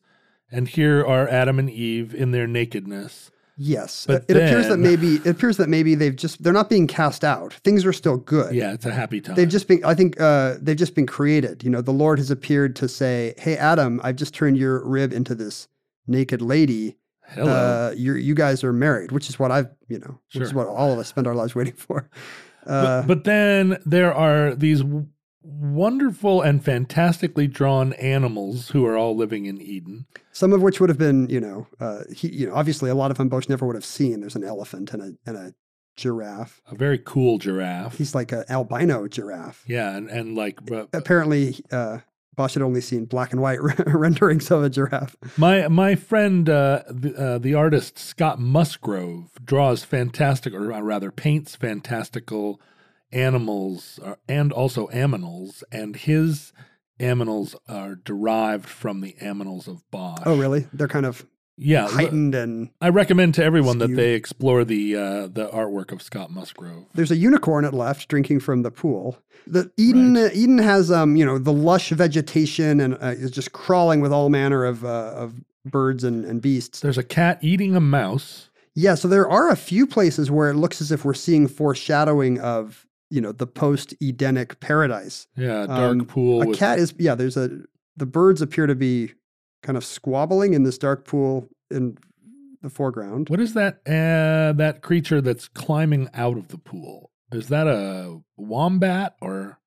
[0.52, 3.32] and here are Adam and Eve in their nakedness.
[3.58, 6.88] yes, But it appears that maybe it appears that maybe they've just they're not being
[6.88, 7.54] cast out.
[7.64, 8.54] Things are still good.
[8.54, 9.36] Yeah, it's a happy time.
[9.36, 11.64] They've just been, I think, uh, they've just been created.
[11.64, 15.14] You know, the Lord has appeared to say, "Hey, Adam, I've just turned your rib
[15.14, 15.68] into this
[16.08, 16.98] naked lady.
[17.28, 17.52] Hello.
[17.52, 20.68] Uh, you you guys are married," which is what I've, you know, which is what
[20.68, 22.10] all of us spend our lives waiting for.
[22.68, 24.84] Uh, but, but then there are these
[25.46, 30.06] wonderful and fantastically drawn animals who are all living in Eden.
[30.32, 33.12] some of which would have been, you know, uh, he, you know, obviously a lot
[33.12, 34.22] of them Bosch never would have seen.
[34.22, 35.54] There's an elephant and a and a
[35.96, 36.62] giraffe.
[36.70, 37.98] A very cool giraffe.
[37.98, 39.64] He's like an albino giraffe.
[39.68, 42.00] yeah, and, and like uh, Apparently, uh,
[42.36, 45.16] Bosch had only seen black and white renderings of a giraffe.
[45.38, 51.56] my my friend, uh, the, uh, the artist Scott Musgrove, draws fantastic, or rather paints
[51.56, 52.60] fantastical
[53.12, 56.54] animals uh, and also aminals, and his
[57.00, 60.22] aminals are derived from the aminals of Bosch.
[60.26, 60.68] Oh, really?
[60.74, 61.26] They're kind of
[61.58, 66.02] Yeah, heightened and I recommend to everyone that they explore the uh, the artwork of
[66.02, 66.86] Scott Musgrove.
[66.94, 69.18] There's a unicorn at left drinking from the pool.
[69.48, 73.52] The Eden uh, Eden has um you know the lush vegetation and uh, is just
[73.52, 76.80] crawling with all manner of uh, of birds and, and beasts.
[76.82, 78.50] There's a cat eating a mouse.
[78.78, 82.40] Yeah, so there are a few places where it looks as if we're seeing foreshadowing
[82.42, 82.85] of
[83.16, 85.28] you know the post Edenic paradise.
[85.38, 86.42] Yeah, dark Um, pool.
[86.44, 87.16] a with, cat is yeah.
[87.16, 87.50] There's a
[87.98, 89.14] the birds appear to be
[89.64, 91.98] kind of squabbling in this dark pool in
[92.62, 93.30] the foreground.
[93.30, 93.76] What is that?
[93.88, 97.12] Uh, that creature that's climbing out of the pool.
[97.32, 99.60] Is that a wombat or?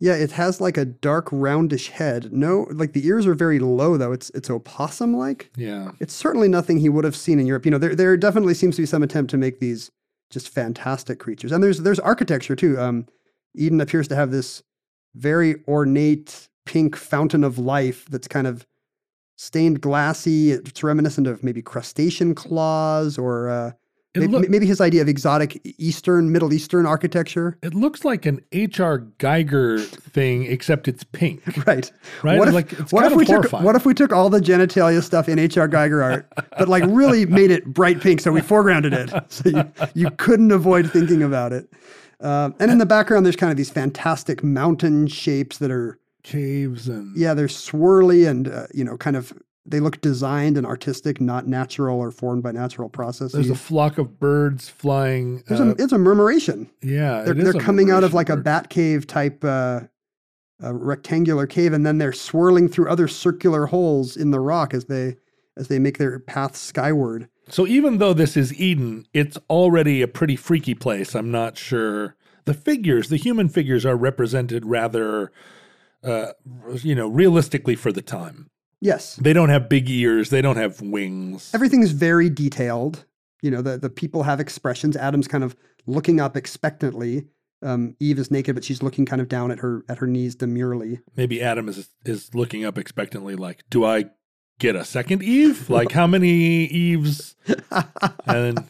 [0.00, 2.30] Yeah, it has like a dark roundish head.
[2.32, 4.12] No, like the ears are very low though.
[4.12, 5.50] It's it's opossum like.
[5.56, 7.64] Yeah, It's certainly nothing he would have seen in Europe.
[7.64, 9.90] You know, there there definitely seems to be some attempt to make these
[10.30, 11.52] just fantastic creatures.
[11.52, 12.78] And there's there's architecture too.
[12.78, 13.06] Um,
[13.54, 14.62] Eden appears to have this
[15.14, 18.66] very ornate pink fountain of life that's kind of
[19.36, 20.52] stained glassy.
[20.52, 23.72] It's reminiscent of maybe crustacean claws or uh,
[24.14, 27.58] it, may- look, maybe his idea of exotic Eastern, Middle Eastern architecture.
[27.62, 29.00] it looks like an H.R.
[29.18, 31.42] Giger thing, except it's pink.
[31.66, 31.90] Right.
[32.22, 32.38] Right?
[32.38, 35.02] What if, Like, what if of we took what if we took all the genitalia
[35.02, 35.68] stuff in H.R.
[35.68, 39.90] Giger art, but like really made it bright pink, so we foregrounded it, so you,
[40.04, 41.68] you couldn't avoid thinking about it.
[42.20, 46.88] Um, and in the background, there's kind of these fantastic mountain shapes that are Caves
[46.88, 49.32] and yeah, they're swirly and uh, you know kind of
[49.66, 53.32] they look designed and artistic, not natural or formed by natural processes.
[53.32, 55.42] there's a flock of birds flying.
[55.46, 56.70] There's uh, a, it's a murmuration.
[56.82, 59.80] yeah, They're, they're coming out of like a bat cave type uh,
[60.60, 64.86] a rectangular cave, and then they're swirling through other circular holes in the rock as
[64.86, 65.16] they
[65.56, 67.28] as they make their path skyward.
[67.48, 71.14] So even though this is Eden, it's already a pretty freaky place.
[71.14, 72.16] I'm not sure.
[72.44, 75.30] The figures, the human figures, are represented rather,
[76.02, 76.32] uh,
[76.82, 78.50] you know, realistically for the time.
[78.84, 80.28] Yes, They don't have big ears.
[80.28, 81.50] They don't have wings.
[81.54, 83.06] everything is very detailed.
[83.40, 84.94] You know, the the people have expressions.
[84.96, 87.26] Adam's kind of looking up expectantly.
[87.62, 90.34] Um, Eve is naked, but she's looking kind of down at her at her knees
[90.34, 91.00] demurely.
[91.16, 94.04] Maybe Adam is is looking up expectantly, like, "Do I
[94.58, 95.68] get a second Eve?
[95.78, 96.28] Like, how many
[96.66, 97.36] Eves?"
[98.26, 98.64] And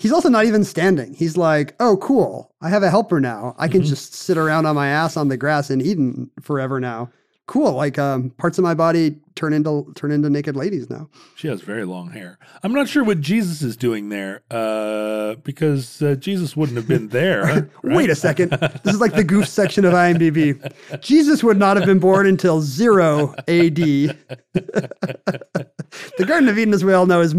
[0.00, 1.14] He's also not even standing.
[1.14, 2.50] He's like, "Oh, cool!
[2.62, 3.54] I have a helper now.
[3.58, 3.86] I can Mhm.
[3.86, 7.10] just sit around on my ass on the grass in Eden forever now.
[7.46, 7.72] Cool!
[7.72, 11.08] Like um, parts of my body turn into turn into naked ladies now.
[11.36, 12.38] she has very long hair.
[12.62, 17.08] I'm not sure what Jesus is doing there, uh, because uh, Jesus wouldn't have been
[17.08, 17.42] there.
[17.42, 17.68] right?
[17.82, 18.50] Wait a second.
[18.82, 20.72] This is like the goof section of IMDb.
[21.02, 24.06] Jesus would not have been born until zero A.D.
[24.54, 27.34] the Garden of Eden, as we all know, is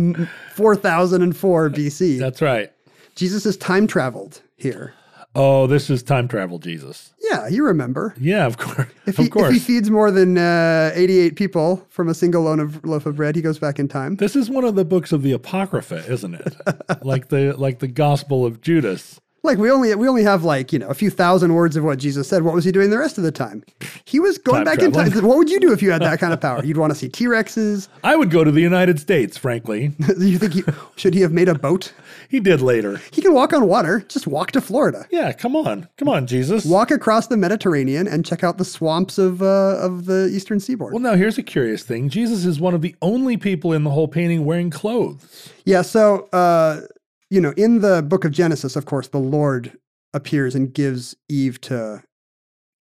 [0.54, 2.20] 4004 BC.
[2.20, 2.72] That's right.
[3.16, 4.94] Jesus has time traveled here.
[5.36, 7.14] Oh, this is time travel Jesus.
[7.20, 8.16] Yeah, you remember.
[8.20, 8.88] Yeah, of course.
[9.06, 9.50] If of he, course.
[9.50, 13.18] if he feeds more than uh, 88 people from a single loaf of, loaf of
[13.18, 14.16] bread, he goes back in time.
[14.16, 16.56] this is one of the books of the Apocrypha, isn't it?
[17.04, 19.20] like the like the Gospel of Judas.
[19.44, 22.00] Like we only we only have like you know a few thousand words of what
[22.00, 22.42] Jesus said.
[22.42, 23.64] What was he doing the rest of the time?
[24.06, 25.12] He was going Time back in time.
[25.24, 26.66] What would you do if you had that kind of power?
[26.66, 27.88] You'd want to see T Rexes.
[28.04, 29.92] I would go to the United States, frankly.
[30.18, 30.64] you think he
[30.96, 31.94] should he have made a boat?
[32.30, 33.02] He did later.
[33.12, 34.02] He can walk on water.
[34.08, 35.06] Just walk to Florida.
[35.10, 35.88] Yeah, come on.
[35.98, 36.66] Come on, Jesus.
[36.66, 40.94] Walk across the Mediterranean and check out the swamps of uh, of the eastern seaboard.
[40.94, 42.10] Well, now here's a curious thing.
[42.10, 45.52] Jesus is one of the only people in the whole painting wearing clothes.
[45.66, 46.82] Yeah, so uh,
[47.30, 49.78] you know, in the book of Genesis, of course, the Lord
[50.14, 52.04] appears and gives Eve to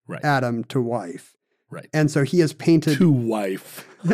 [0.06, 0.22] Right.
[0.22, 1.33] Adam to wife.
[1.70, 1.88] Right.
[1.92, 3.88] And so he has painted, To wife.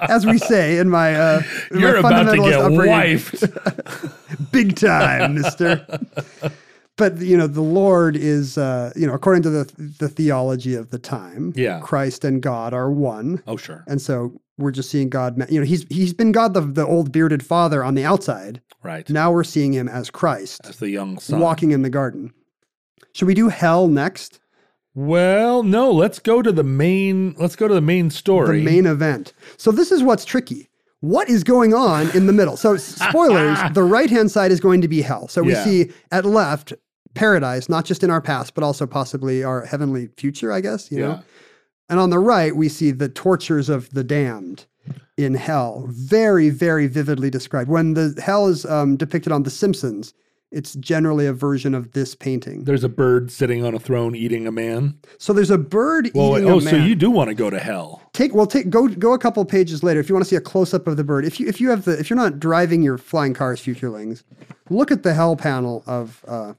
[0.00, 4.50] as we say in my uh, in You're about to get wifed.
[4.52, 5.86] big time, Mister.
[6.96, 10.90] but you know, the Lord is, uh, you know, according to the the theology of
[10.90, 11.80] the time, Yeah.
[11.80, 13.84] Christ and God are one, Oh, sure.
[13.88, 15.50] and so we're just seeing God.
[15.50, 18.60] You know, he's he's been God, the the old bearded father on the outside.
[18.82, 19.08] Right.
[19.10, 21.40] Now we're seeing him as Christ As the young son.
[21.40, 22.32] walking in the garden.
[23.14, 24.38] Should we do hell next?
[24.96, 28.60] Well, no, let's go to the main let's go to the main story.
[28.60, 29.34] The main event.
[29.58, 30.70] So this is what's tricky.
[31.00, 32.56] What is going on in the middle?
[32.56, 35.28] So spoilers, the right-hand side is going to be hell.
[35.28, 35.64] So we Yeah.
[35.64, 36.72] see at left
[37.12, 41.00] paradise, not just in our past, but also possibly our heavenly future, I guess, you
[41.00, 41.06] yeah.
[41.06, 41.22] know.
[41.90, 44.64] And on the right, we see the tortures of the damned
[45.18, 47.68] in hell, very, very vividly described.
[47.68, 50.14] When the hell is um, depicted on The Simpsons,
[50.56, 52.64] it's generally a version of this painting.
[52.64, 54.98] There's a bird sitting on a throne eating a man.
[55.18, 56.74] so there's a bird Well, eating oh, a man.
[56.74, 58.02] Oh, so you do want to go to hell.
[58.12, 60.40] take well take go go a couple pages later if you want to see a
[60.40, 61.24] close up of the bird.
[61.24, 64.22] If you if you have the if you're not driving your flying cars, futurelings,
[64.70, 66.54] look at the hell panel of uh,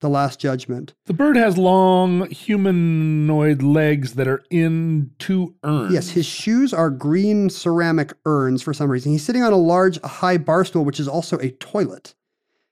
[0.00, 0.92] the Last Judgment.
[1.06, 5.92] The bird has long humanoid legs that are in two urns.
[5.92, 9.12] Yes, his shoes are green ceramic urns for some reason.
[9.12, 12.14] He's sitting on a large high bar stool, which is also a toilet.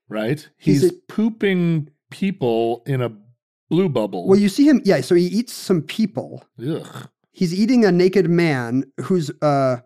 [0.09, 0.49] Right?
[0.57, 3.13] He's He's, a- pooping people in a
[3.71, 4.27] blue bubble.
[4.27, 5.01] Well, you see him, yeah.
[5.01, 6.45] So he eats some people.
[6.61, 7.09] Ugh.
[7.33, 9.79] He's eating a naked man who's uh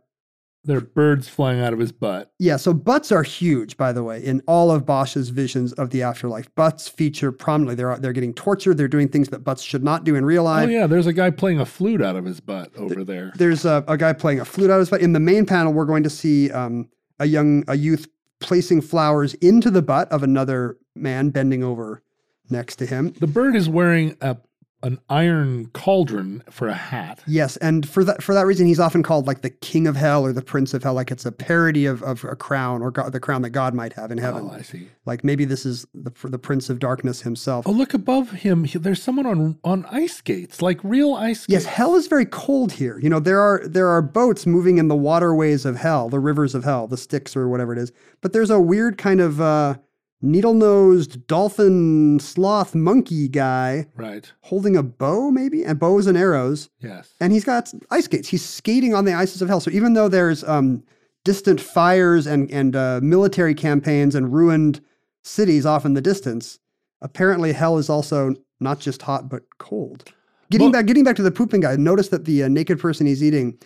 [0.64, 2.30] There are birds flying out of his butt.
[2.38, 6.02] Yeah, so butts are huge, by the way, in all of Bosch's visions of the
[6.02, 6.54] afterlife.
[6.54, 7.76] Butts feature prominently.
[7.76, 8.76] They're they're getting tortured.
[8.76, 10.66] They're doing things that butts should not do in real life.
[10.68, 13.32] Oh yeah, there's a guy playing a flute out of his butt over there.
[13.36, 15.00] There's a, a guy playing a flute out of his butt.
[15.00, 18.06] In the main panel, we're going to see um, a young a youth
[18.40, 22.02] placing flowers into the butt of another man bending over
[22.50, 23.12] next to him.
[23.12, 24.36] The bird is wearing a
[24.82, 27.20] an iron cauldron for a hat.
[27.26, 30.24] Yes, and for that for that reason, he's often called like the king of hell
[30.24, 33.12] or the prince of hell, like it's a parody of, of a crown or God,
[33.12, 34.48] the crown that God might have in heaven.
[34.48, 34.88] Oh, I see.
[35.04, 37.66] Like maybe this is the the prince of darkness himself.
[37.66, 38.64] Oh, look above him.
[38.64, 41.52] he- There's someone on on ice skates, like real ice skates.
[41.52, 42.98] Yes, hell is very cold here.
[43.00, 46.54] You know, there are there are boats moving in the waterways of hell, the rivers
[46.54, 47.90] of hell, the Styx or whatever it is.
[48.20, 49.74] But there's a weird kind of uh,
[50.20, 54.30] needle-nosed dolphin sloth monkey guy Right.
[54.42, 57.14] holding a bow, maybe, and bows and arrows, Yes.
[57.20, 58.28] and he's got ice skates.
[58.28, 59.60] He's skating on the ices of hell.
[59.60, 60.82] So even though there's um,
[61.24, 64.80] distant fires and and uh, military campaigns and ruined
[65.24, 66.58] cities off in the distance,
[67.02, 70.04] apparently hell is also not just hot but cold.
[70.50, 71.76] Getting Well- back, getting back to the pooping guy.
[71.76, 73.58] Notice that the uh, naked person he's eating,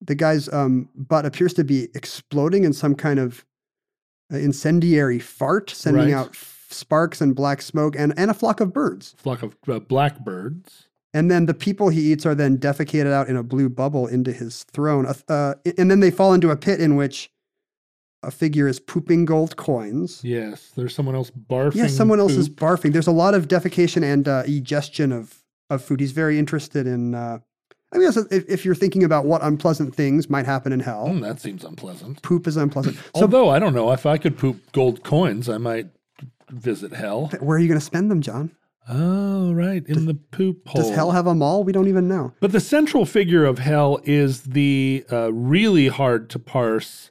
[0.00, 3.44] the guy's um, butt appears to be exploding in some kind of
[4.30, 6.12] incendiary fart, sending Right.
[6.14, 9.14] out f- sparks and black smoke, and and a flock of birds.
[9.18, 10.88] Flock of uh, blackbirds.
[11.14, 14.32] And then the people he eats are then defecated out in a blue bubble into
[14.32, 15.06] his throne.
[15.06, 17.30] Uh, uh, and then they fall into a pit in which
[18.22, 20.20] a figure is pooping gold coins.
[20.22, 20.72] Yes.
[20.76, 21.76] There's someone else barfing.
[21.76, 22.92] Yes, someone else is barfing.
[22.92, 26.00] There's a lot of defecation and uh, egestion of, of food.
[26.00, 27.14] He's very interested in.
[27.14, 27.38] Uh,
[27.92, 31.20] I mean, if, if you're thinking about what unpleasant things might happen in hell, Hmm,
[31.20, 32.20] that seems unpleasant.
[32.22, 32.96] poop is unpleasant.
[32.96, 35.86] So, Although I don't know if I could poop gold coins, I might
[36.50, 37.28] visit hell.
[37.40, 38.50] where are you going to spend them, John?
[38.88, 40.82] Oh, right, in the poop hole.
[40.82, 41.64] Does hell have a mall?
[41.64, 42.32] We don't even know.
[42.40, 47.10] But the central figure of hell is the uh, really hard to parse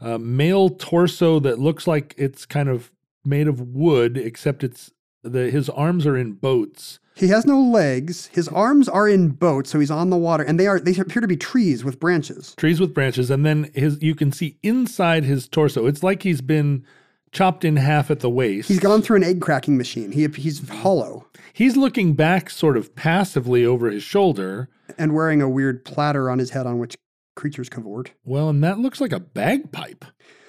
[0.00, 2.92] uh, male torso that looks like it's kind of
[3.24, 4.92] made of wood, except it's
[5.24, 7.00] the his arms are in boats.
[7.16, 8.26] He has no legs.
[8.26, 11.22] His arms are in boats, so he's on the water, and they are they appear
[11.22, 12.54] to be trees with branches.
[12.56, 15.86] trees with branches, and then his you can see inside his torso.
[15.86, 16.84] It's like he's been
[17.32, 18.68] chopped in half at the waist.
[18.68, 20.12] He's gone through an egg cracking machine.
[20.12, 24.68] He he's hollow He's looking back sort of passively over his shoulder.
[24.98, 26.96] and wearing a weird platter on his head on which
[27.34, 28.10] creatures cavort.
[28.26, 30.04] Well, and that looks like a bagpipe.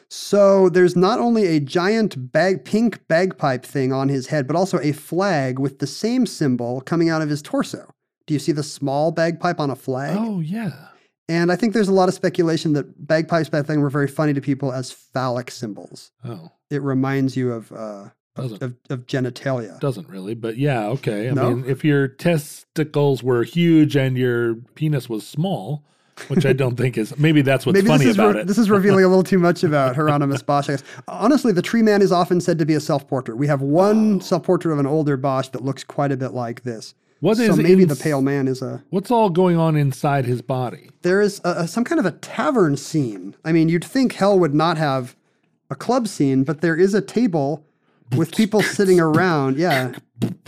[0.09, 4.79] So there's not only a giant bag pink bagpipe thing on his head, but also
[4.79, 7.93] a flag with the same symbol coming out of his torso.
[8.25, 10.15] Do you see the small bagpipe on a flag?
[10.19, 10.87] Oh yeah.
[11.29, 14.33] And I think there's a lot of speculation that bagpipes back then were very funny
[14.33, 16.11] to people as phallic symbols.
[16.23, 19.77] Oh, It reminds you of uh, doesn't of, of genitalia.
[19.81, 21.27] doesn't really, but yeah, okay.
[21.27, 21.49] I No?
[21.53, 25.83] mean, if your testicles were huge and your penis was small,
[26.27, 28.47] which I don't think is maybe that's what's Maybe funny this is about re- it.
[28.47, 30.69] this is revealing a little too much about Hieronymus Bosch.
[30.69, 30.83] I guess.
[31.07, 33.37] Honestly, the tree man is often said to be a self-portrait.
[33.37, 34.19] We have one Oh.
[34.19, 36.93] self-portrait of an older Bosch that looks quite a bit like this.
[37.19, 38.83] What so is maybe the pale man is a.
[38.91, 40.89] What's all going on inside his body?
[41.01, 43.35] There is a, a- some kind of a tavern scene.
[43.43, 45.15] I mean, you'd think hell would not have
[45.71, 47.65] a club scene, but there is a table
[48.15, 49.57] with people sitting around.
[49.57, 49.93] Yeah,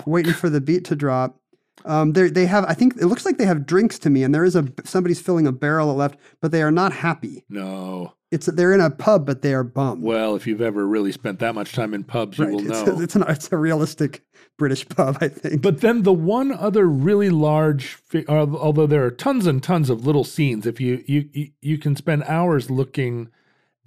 [0.06, 1.39] waiting for the beat to drop.
[1.86, 2.66] Um, they they have.
[2.66, 5.22] I think it looks like they have drinks to me, and there is a somebody's
[5.22, 7.44] filling a barrel at left, but they are not happy.
[7.50, 8.14] No.
[8.32, 10.04] It's they're in a pub, but they are bummed.
[10.04, 13.02] Well, if you've ever really spent that much time in pubs, you will It's, know.
[13.02, 14.24] it's, an, it's a realistic
[14.58, 15.64] British pub, I think.
[15.64, 20.24] But then the one other really large, although there are tons and tons of little
[20.24, 23.30] scenes, if you you- you can spend hours looking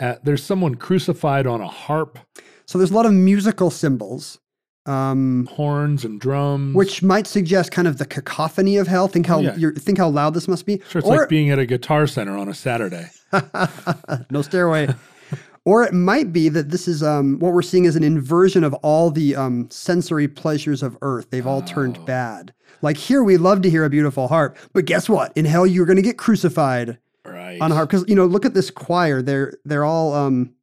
[0.01, 0.25] at.
[0.25, 2.19] There's someone crucified on a harp,
[2.67, 4.41] so there's a lot of musical symbols,
[4.87, 6.75] um, horns and drums.
[6.75, 9.09] which might suggest kind of the cacophony of hell.
[9.09, 9.55] Think how yeah.
[9.57, 10.81] you're, think how loud this must be.
[10.89, 13.09] sure, it's or, like being at a guitar center on a Saturday.
[14.31, 14.89] no stairway.
[15.65, 18.75] or it might be that this is um, what we're seeing is an inversion of
[18.75, 21.31] all the um, sensory pleasures of earth.
[21.31, 21.67] They've all Oh.
[21.67, 22.53] turned bad.
[22.83, 25.33] Like here, we love to hear a beautiful harp, but guess what?
[25.37, 27.61] In hell, you're going to get crucified Right.
[27.61, 28.27] on a harp because you know.
[28.27, 29.23] Look at this choir.
[29.23, 30.55] They're they're all um,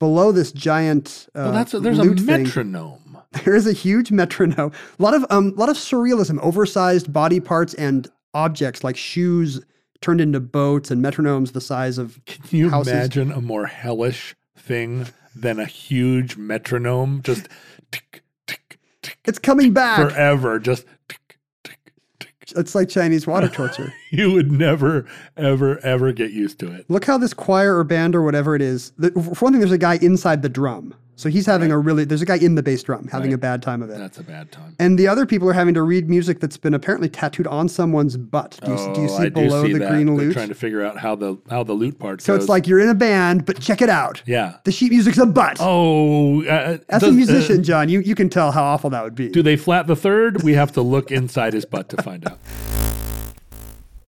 [0.00, 1.28] below this giant.
[1.32, 2.98] Uh, well, that's a, there's a metronome.
[2.98, 3.05] thing.
[3.44, 4.72] There is a huge metronome.
[4.98, 9.60] A lot of um, a lot of surrealism, oversized body parts and objects like shoes
[10.00, 12.92] turned into boats and metronomes the size of Can you houses.
[12.92, 17.22] imagine a more hellish thing than a huge metronome?
[17.22, 17.48] Just
[17.90, 20.10] tick, tick, tick, It's coming back.
[20.10, 20.58] forever.
[20.58, 21.78] Just tick, tick,
[22.20, 22.34] tick.
[22.56, 23.92] It's like Chinese water torture.
[24.10, 25.06] You would never,
[25.36, 26.84] ever, ever get used to it.
[26.90, 28.92] Look how this choir or band or whatever it is.
[28.98, 32.04] The, for one thing, there's a guy inside the drum, so he's having a really.
[32.04, 33.34] There's a guy in the bass drum having Right.
[33.34, 33.98] a bad time of it.
[33.98, 34.76] That's a bad time.
[34.78, 38.16] and the other people are having to read music that's been apparently tattooed on someone's
[38.16, 38.58] butt.
[38.64, 39.90] Do you, do you Oh, see I below do see the that.
[39.90, 40.32] green They're lute?
[40.34, 42.42] trying to figure out how the how the loot part so goes.
[42.44, 44.22] it's like you're in a band, but check it out.
[44.26, 44.56] yeah.
[44.64, 45.56] The sheet music's a butt.
[45.60, 49.02] Oh, uh, As does- a uh, musician, John, you, you can tell how awful that
[49.02, 49.28] would be.
[49.30, 50.42] do they flat the third?
[50.42, 52.38] We have to look inside his butt to find out.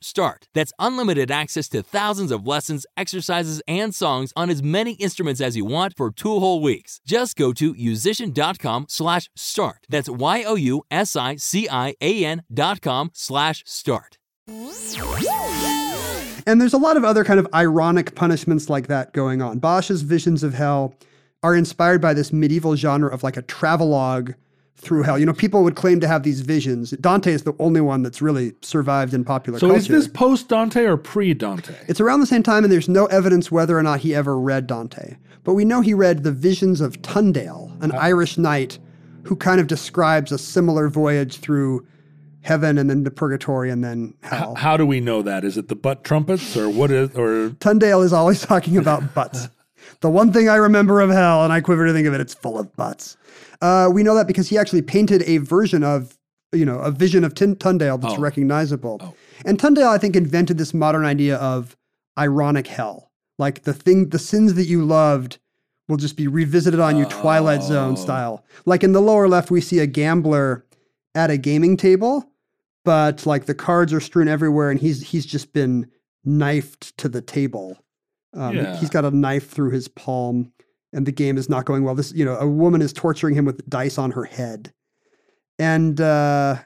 [0.00, 0.48] start.
[0.54, 5.56] That's unlimited access to thousands of lessons, exercises, and songs on as many instruments as
[5.56, 7.00] you want for two whole weeks.
[7.06, 9.86] Just go to yousician.com slash start.
[9.88, 10.82] That's Y-O-U-S-I-C-I-A-N
[12.52, 14.18] dot com slash start.
[16.46, 19.58] And there's a lot of other kind of ironic punishments like that going on.
[19.58, 20.94] Bosch's visions of hell
[21.42, 24.32] are inspired by this medieval genre of like a travelogue
[24.78, 25.18] through hell.
[25.18, 26.92] You know, people would claim to have these visions.
[26.92, 29.78] Dante is the only one that's really survived in popular So culture.
[29.80, 31.74] is this post Dante or pre Dante?
[31.88, 34.66] It's around the same time, and there's no evidence whether or not he ever read
[34.66, 35.16] Dante.
[35.44, 37.98] But we know he read The Visions of Tundale, an ah.
[37.98, 38.78] Irish knight
[39.24, 41.86] who kind of describes a similar voyage through
[42.42, 44.54] heaven and then the purgatory and then hell.
[44.54, 45.44] How do we know that?
[45.44, 49.48] Is it the butt trumpets or what is or Tundale is always talking about butts.
[50.00, 52.34] the one thing I remember of hell, and I quiver to think of it, it's
[52.34, 53.16] full of butts.
[53.60, 56.18] Uh, we know that because he actually painted a version of,
[56.52, 58.18] you know, a vision of Tin- Tundale that's Oh.
[58.20, 59.14] recognizable.
[59.44, 61.76] And Tundale, I think, invented this modern idea of
[62.18, 63.10] ironic hell.
[63.38, 65.38] Like the thing, the sins that you loved
[65.88, 67.96] will just be revisited on you, Twilight Zone Oh.
[67.96, 68.44] style.
[68.66, 70.64] Like in the lower left, we see a gambler
[71.14, 72.30] at a gaming table,
[72.84, 75.86] but like the cards are strewn everywhere, and he's he's just been
[76.24, 77.78] knifed to the table.
[78.34, 78.76] Um, Yeah.
[78.76, 80.52] He's got a knife through his palm,
[80.92, 81.94] and the game is not going well.
[81.94, 84.72] This, you know, a woman is torturing him with dice on her head,
[85.58, 86.56] and uh,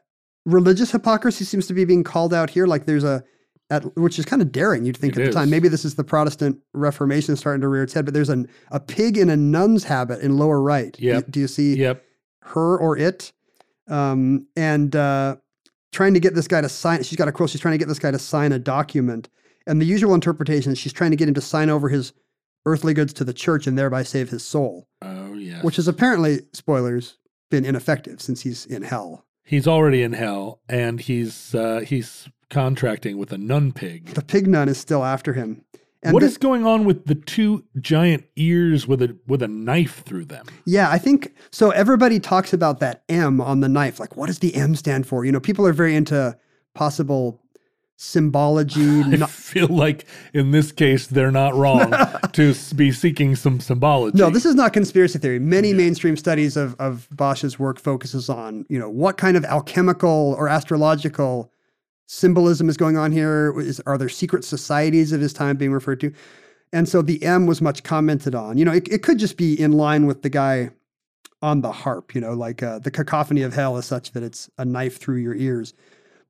[0.47, 2.67] religious hypocrisy seems to be being called out here.
[2.67, 3.23] Like there's a,
[3.71, 4.85] at, which is kind of daring.
[4.85, 5.51] You'd think It at the time.
[5.51, 8.05] Maybe this is the Protestant Reformation starting to rear its head.
[8.05, 10.93] But there's an a pig in a nun's habit in lower right.
[10.93, 11.75] Do you- Do you see?
[11.77, 12.05] Yep.
[12.45, 13.33] her or it,
[13.89, 15.37] um, and uh,
[15.93, 17.03] trying to get this guy to sign.
[17.03, 17.51] She's got a quote.
[17.51, 19.29] She's trying to get this guy to sign a document,
[19.67, 22.13] and the usual interpretation is she's trying to get him to sign over his
[22.67, 25.63] earthly goods to the church and thereby save his soul, Oh yes.
[25.65, 27.19] which has apparently spoilers
[27.51, 29.27] been ineffective since he's in hell.
[29.45, 34.07] he's already in hell and he's uh he's contracting with a nun pig.
[34.15, 35.65] The pig nun is still after him.
[36.05, 39.49] And What the- is going on with the two giant ears with a with a
[39.49, 40.47] knife through them?
[40.65, 41.71] Yeah, I think so.
[41.71, 43.99] Everybody talks about that M on the knife.
[44.01, 45.25] Like, what does the M stand for?
[45.25, 46.37] You know, people are very into
[46.75, 47.42] possible
[48.03, 49.01] symbology.
[49.03, 51.95] I not- feel like in this case they're not wrong
[52.33, 54.19] to be seeking some symbology.
[54.19, 55.39] No, this is not conspiracy theory.
[55.39, 60.35] Many mainstream studies of, of Bosch's work focuses on, you know, what kind of alchemical
[60.37, 61.53] or astrological
[62.07, 63.59] symbolism is going on here?
[63.59, 66.13] Is, are there secret societies of his time being referred to?
[66.73, 68.59] And so the M was much commented on.
[68.59, 70.71] You know, it, it could just be in line with the guy
[71.41, 74.49] on the harp, you know, like uh, the cacophony of hell is such that it's
[74.59, 75.75] a knife through your ears.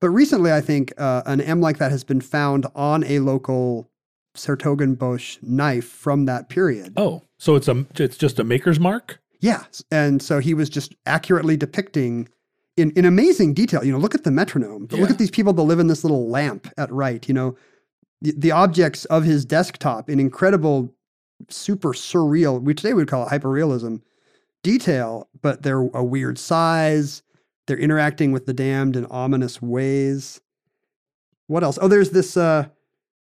[0.03, 3.89] But recently, I think uh, an M like that has been found on a local
[4.35, 6.93] 's-Hertogenbosch knife from that period.
[6.97, 9.21] Oh, so it's a it's just a maker's mark?
[9.39, 9.63] Yeah.
[9.93, 12.29] And so he was just accurately depicting
[12.77, 13.85] in, in amazing detail.
[13.85, 14.89] You know, look at the metronome.
[14.91, 17.27] Look at these people that live in this little lamp at right.
[17.29, 17.57] You know,
[18.21, 20.93] the, the objects of his desktop in incredible,
[21.49, 24.03] super surreal, we today we would call it hyperrealism
[24.65, 27.23] detail, but they're a weird size.
[27.67, 30.41] They're interacting with the damned in ominous ways.
[31.47, 31.79] What else?
[31.81, 32.67] Oh, there's this, uh,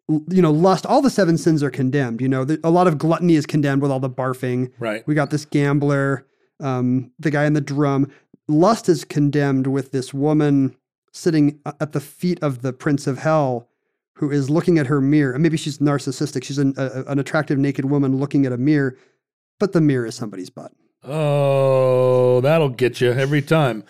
[0.08, 0.86] you know, lust.
[0.86, 2.20] All the seven sins are condemned.
[2.20, 4.72] You know, a lot of gluttony is condemned with all the barfing.
[4.78, 5.06] Right.
[5.06, 6.26] We got this gambler,
[6.60, 8.10] um, the guy in the drum.
[8.48, 10.76] Lust is condemned with this woman
[11.12, 13.68] sitting at the feet of the prince of hell
[14.14, 15.32] who is looking at her mirror.
[15.32, 16.44] And maybe she's narcissistic.
[16.44, 18.96] She's an, a, an attractive naked woman looking at a mirror,
[19.58, 20.72] but the mirror is somebody's butt.
[21.04, 23.84] Oh, that'll get you every time.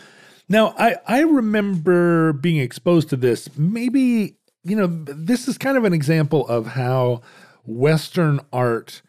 [0.53, 3.49] Now, I I remember being exposed to this.
[3.57, 7.23] Maybe you know this is kind of an example of how
[7.65, 9.01] Western art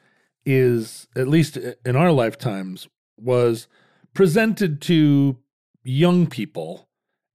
[0.45, 2.87] is, at least in our lifetimes,
[3.17, 3.67] was
[4.13, 5.37] presented to
[5.83, 6.87] young people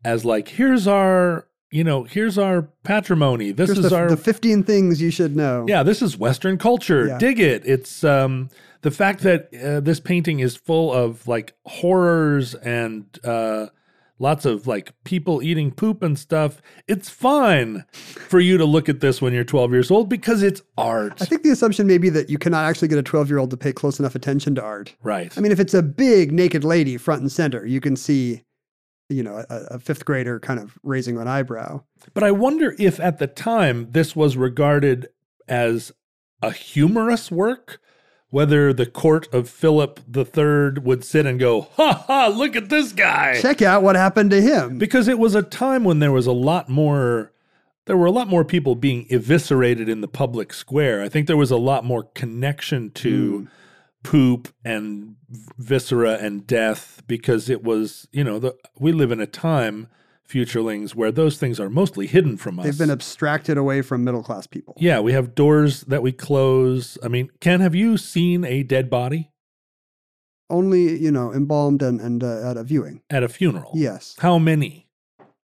[0.05, 3.53] as like, here's our you know, here's our patrimony.
[3.53, 5.67] This Here's is the, our the 15 things you should know.
[5.69, 7.09] yeah, this is Western culture.
[7.09, 7.19] Yeah.
[7.19, 7.67] Dig it.
[7.67, 8.49] It's um,
[8.81, 13.67] the fact that uh, this painting is full of like horrors and uh,
[14.19, 16.61] lots of like people eating poop and stuff.
[16.87, 20.63] It's fine for you to look at this when you're 12 years old because it's
[20.77, 21.21] art.
[21.21, 23.51] I think the assumption may be that you cannot actually get a 12 year old
[23.51, 24.95] to pay close enough attention to art.
[25.03, 25.37] right.
[25.37, 28.43] I mean, if it's a big naked lady front and center, you can see,
[29.09, 31.83] you know, a, a fifth grader kind of raising an eyebrow.
[32.15, 35.09] But I wonder if at the time this was regarded
[35.47, 35.93] as
[36.43, 37.81] a humorous work,
[38.31, 42.93] whether the court of Philip III would sit and go, ha ha, look at this
[42.93, 43.41] guy.
[43.41, 44.79] Check out what happened to him.
[44.79, 47.33] because it was a time when there was a lot more
[47.87, 51.39] there were a lot more people being eviscerated in the public square i think there
[51.39, 53.45] was a lot more connection to hmm.
[54.03, 55.17] poop and
[55.57, 59.89] viscera and death because it was you know the, we live in a time
[60.29, 64.23] futurelings where those things are mostly hidden from us They've been abstracted away from middle
[64.23, 64.75] class people.
[64.79, 68.91] yeah we have doors that we close i mean ken have you seen a dead
[68.91, 69.31] body
[70.51, 73.03] Only, you know, embalmed and, and uh, at a viewing.
[73.11, 74.17] at a funeral Yes.
[74.19, 74.87] how many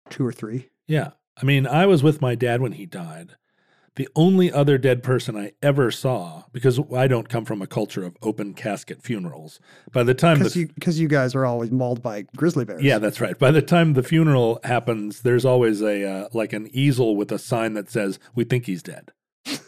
[0.09, 0.69] Two or three.
[0.87, 1.11] Yeah.
[1.37, 3.33] I mean, I was with my dad when he died.
[3.97, 8.05] The only other dead person I ever saw, because I don't come from a culture
[8.05, 9.59] of open casket funerals.
[9.91, 10.69] By the time Because you,
[11.03, 12.83] you guys are always mauled by grizzly bears.
[12.83, 13.39] yeah, that's right.
[13.39, 17.39] By the time the funeral happens, there's always a uh, like an easel with a
[17.39, 19.13] sign that says "We think he's dead."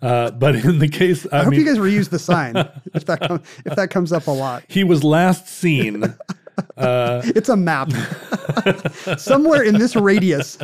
[0.00, 2.54] Uh, but in the case, I, I, hope mean, you guys reuse the sign
[2.94, 4.62] if that com- if that comes up a lot.
[4.68, 6.04] he was last seen.
[6.76, 7.90] uh, It's a map
[9.18, 10.56] somewhere in this radius.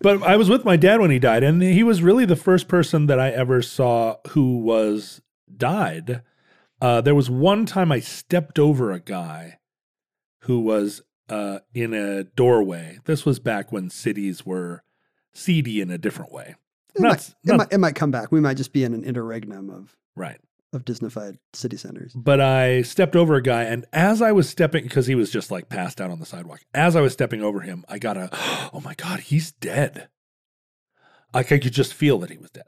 [0.00, 2.68] But I was with my dad when he died, and he was really the first
[2.68, 5.20] person that I ever saw who was
[5.56, 6.22] died.
[6.80, 9.58] Uh, there was one time I stepped over a guy
[10.40, 12.98] who was uh, in a doorway.
[13.04, 14.82] This was back when cities were
[15.32, 16.56] seedy in a different way.
[16.94, 18.30] It, Not- might, it, might, it might come back.
[18.30, 20.40] We might just be in an interregnum of right.
[20.74, 22.12] Of Disneyfied city centers.
[22.14, 25.50] But I stepped over a guy, and as I was stepping, because he was just
[25.50, 28.28] like passed out on the sidewalk, as I was stepping over him, I got a,
[28.72, 30.08] oh my God, he's dead.
[31.32, 32.64] Like I could just feel that he was dead.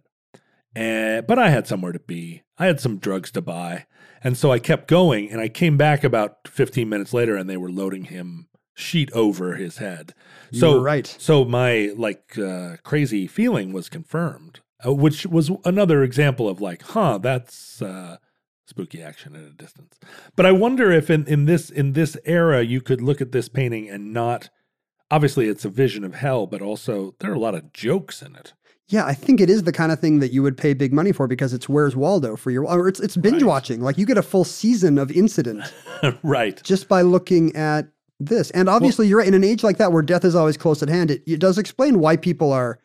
[0.74, 2.42] And, but I had somewhere to be.
[2.59, 3.86] I had some drugs to buy.
[4.22, 7.57] And so I kept going, and I came back about 15 minutes later, and they
[7.57, 10.14] were loading him sheet over his head.
[10.50, 11.07] You so right.
[11.18, 16.82] So my like uh, crazy feeling was confirmed, uh, which was another example of like,
[16.82, 18.16] huh, that's uh,
[18.66, 19.98] spooky action at a distance.
[20.34, 23.48] But I wonder if in, in this in this era you could look at this
[23.48, 24.50] painting and not.
[25.08, 28.34] Obviously, it's a vision of hell, but also there are a lot of jokes in
[28.34, 28.54] it.
[28.88, 31.12] Yeah, I think it is the kind of thing that you would pay big money
[31.12, 33.48] for because it's Where's Waldo for your or it's it's binge Right.
[33.48, 33.80] watching.
[33.80, 35.72] Like you get a full season of incident
[36.24, 36.60] right.
[36.64, 38.50] just by looking at this.
[38.50, 39.28] And obviously, you're right.
[39.28, 41.56] In an age like that where death is always close at hand, it, it does
[41.58, 42.78] explain why people are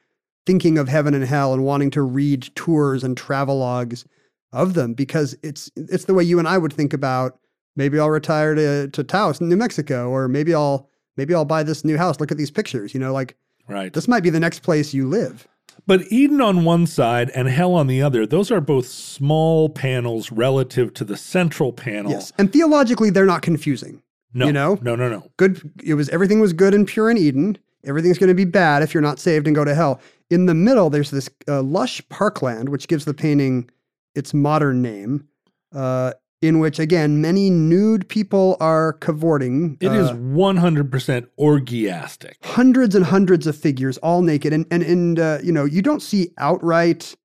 [0.46, 4.06] thinking of heaven and hell and wanting to read tours and travelogues
[4.52, 7.40] of them because it's it's the way you and I would think about
[7.76, 11.86] maybe I'll retire to to Taos, New Mexico, or maybe I'll maybe I'll buy this
[11.86, 12.20] new house.
[12.20, 12.94] Look at these pictures.
[12.94, 13.36] You know, like
[13.68, 13.94] Right.
[13.94, 15.48] this might be the next place you live.
[15.88, 20.32] But Eden on one side and hell on the other, those are both small panels
[20.32, 22.12] relative to the central panel.
[22.12, 24.02] Yes, and theologically, they're not confusing.
[24.34, 24.80] No, you know?
[24.82, 25.30] no, no, no.
[25.38, 25.72] Good.
[25.84, 27.58] It was everything was good and pure in Eden.
[27.86, 30.02] Everything's going to be bad if you're not saved and go to hell.
[30.30, 33.70] In the middle, there's this uh, lush parkland, which gives the painting
[34.16, 35.28] its modern name,
[35.74, 39.78] uh, in which, again, many nude people are cavorting.
[39.80, 42.34] It is uh, 100% orgiastic.
[42.44, 46.02] hundreds and hundreds of figures, all naked, and and and uh, you know you don't
[46.02, 47.16] see outright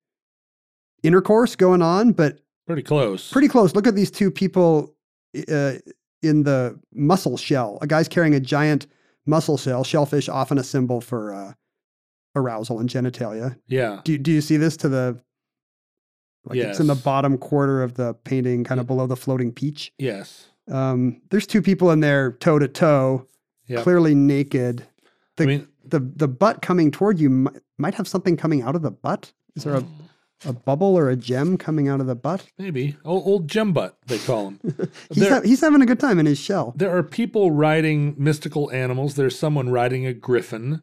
[1.03, 3.31] intercourse going on, but Pretty close.
[3.31, 3.73] pretty close.
[3.73, 4.93] Look at these two people
[5.49, 5.73] uh,
[6.21, 7.77] in the mussel shell.
[7.81, 8.87] A guy's carrying a giant
[9.27, 9.83] mussel shell.
[9.83, 11.53] Shellfish, often a symbol for uh,
[12.35, 13.57] arousal and genitalia.
[13.67, 14.01] Yeah.
[14.03, 15.21] Do do you see this to the?
[16.45, 19.91] Like it's in the bottom quarter of the painting, kind of below the floating peach.
[19.97, 20.47] Yes.
[20.71, 23.27] Um, there's two people in there, toe to toe,
[23.67, 23.83] Yep.
[23.83, 24.85] clearly naked.
[25.35, 28.75] The, I mean, the the butt coming toward you might, might have something coming out
[28.75, 29.33] of the butt.
[29.55, 29.83] Is there a,
[30.45, 32.45] a bubble or a gem coming out of the butt?
[32.57, 32.95] maybe.
[33.03, 34.59] Old, old gem butt, they call him.
[35.11, 36.73] He's, there, ha- he's having a good time in his shell.
[36.75, 39.15] there are people riding mystical animals.
[39.15, 40.81] There's someone riding a griffin.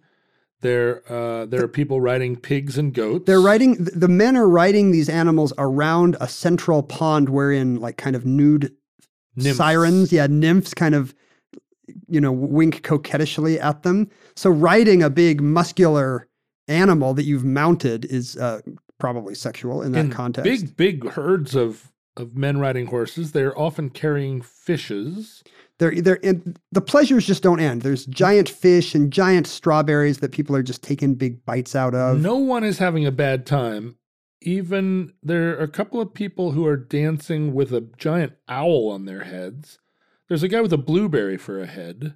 [0.61, 3.27] There, uh, there are people riding pigs and goats.
[3.27, 3.75] They're riding.
[3.85, 8.73] The men are riding these animals around a central pond, wherein like kind of nude
[9.37, 9.59] Nymphs.
[9.59, 11.15] sirens, yeah, nymphs, kind of
[12.09, 14.09] you know wink coquettishly at them.
[14.37, 16.29] So riding a big muscular
[16.67, 18.63] animal that you've mounted is uh,
[18.99, 20.45] probably sexual in that In context.
[20.45, 23.33] Big, big herds of of men riding horses.
[23.33, 25.43] They're often carrying fishes.
[25.79, 27.83] They're, they're in, the pleasures just don't end.
[27.83, 32.21] There's giant fish and giant strawberries that people are just taking big bites out of.
[32.21, 33.97] No one is having a bad time.
[34.41, 39.07] Even there are a couple of people who are dancing with a giant owl on
[39.07, 39.79] their heads.
[40.29, 42.15] There's a guy with a blueberry for a head,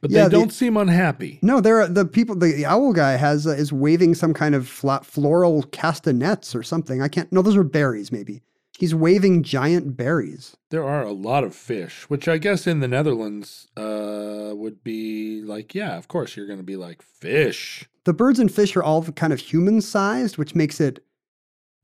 [0.00, 1.38] but Yeah, they don't seem unhappy.
[1.42, 2.36] No, they're the people.
[2.36, 6.62] The, the owl guy has uh, is waving some kind of flat floral castanets or
[6.62, 7.02] something.
[7.02, 7.30] I can't.
[7.32, 8.12] No, those are berries.
[8.12, 8.42] Maybe
[8.78, 10.56] he's waving giant berries.
[10.70, 15.42] There are a lot of fish, which I guess in the Netherlands uh, would be
[15.42, 17.88] like, yeah, of course you're going to be like fish.
[18.04, 21.04] The birds and fish are all kind of human sized, which makes it.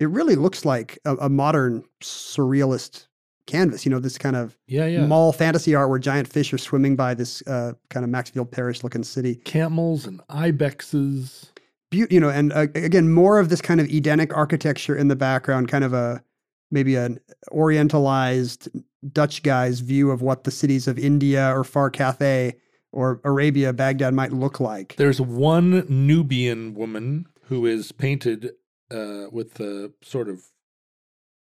[0.01, 3.07] It really looks like a, a modern surrealist
[3.47, 3.85] canvas.
[3.85, 5.07] You know, this kind of Yeah, yeah.
[5.07, 8.83] mall fantasy art where giant fish are swimming by this uh, kind of Maxfield Parrish
[8.85, 9.37] looking city.
[9.45, 11.51] Camels and ibexes.
[11.91, 15.17] Beau- you know, and uh, again, more of this kind of Edenic architecture in the
[15.17, 16.23] background, kind of a
[16.71, 17.21] maybe an
[17.53, 18.69] orientalized
[19.13, 22.55] Dutch guy's view of what the cities of India or Far Cathay
[22.93, 24.95] or Arabia, Baghdad might look like.
[24.97, 28.53] There's one Nubian woman who is painted
[28.91, 30.43] uh, with the sort of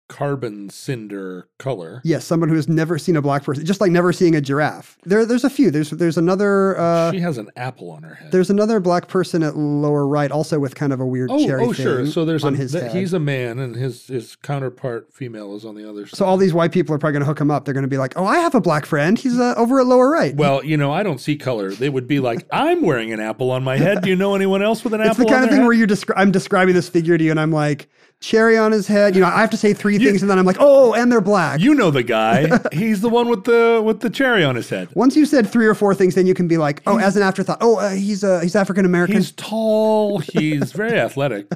[0.07, 2.01] carbon cinder color.
[2.03, 4.97] Yes, someone who has never seen a black person, just like never seeing a giraffe.
[5.03, 5.71] There, there's a few.
[5.71, 8.31] There's there's another uh, she has an apple on her head.
[8.31, 11.63] there's another black person at lower right, also with kind of a weird oh, cherry
[11.63, 12.05] oh, sure.
[12.05, 15.65] So there's on a his th- he's a man, and his his counterpart female is
[15.65, 16.17] on the other side.
[16.17, 17.65] so all these white people are probably going to hook him up.
[17.65, 19.17] They're going to be like, "Oh, I have a black friend.
[19.17, 21.71] He's uh, over at lower right." well, you know, I don't see color.
[21.71, 24.01] They would be like, I'm wearing an apple on my head.
[24.03, 25.23] Do you know anyone else with an It's apple?
[25.23, 25.65] It's the kind of thing head?
[25.65, 27.89] where you descri- I'm describing this figure to you, and I'm like,
[28.19, 29.15] cherry on his head.
[29.15, 31.21] You know, I have to say three things, and then I'm like, oh, and they're
[31.21, 31.59] black.
[31.59, 32.49] You know the guy.
[32.73, 34.89] He's the one with the with the cherry on his head.
[34.95, 37.23] Once you've said three or four things, then you can be like, oh, as an
[37.23, 39.15] afterthought, oh, uh, he's uh, he's African American.
[39.17, 40.19] He's tall.
[40.19, 41.47] He's very athletic.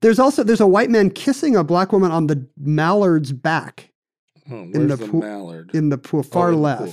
[0.00, 3.90] There's also there's a white man kissing a black woman on the mallard's back
[4.50, 5.70] Oh, where's In the the, pool- mallard?
[5.74, 6.86] in the pool, far in the pool.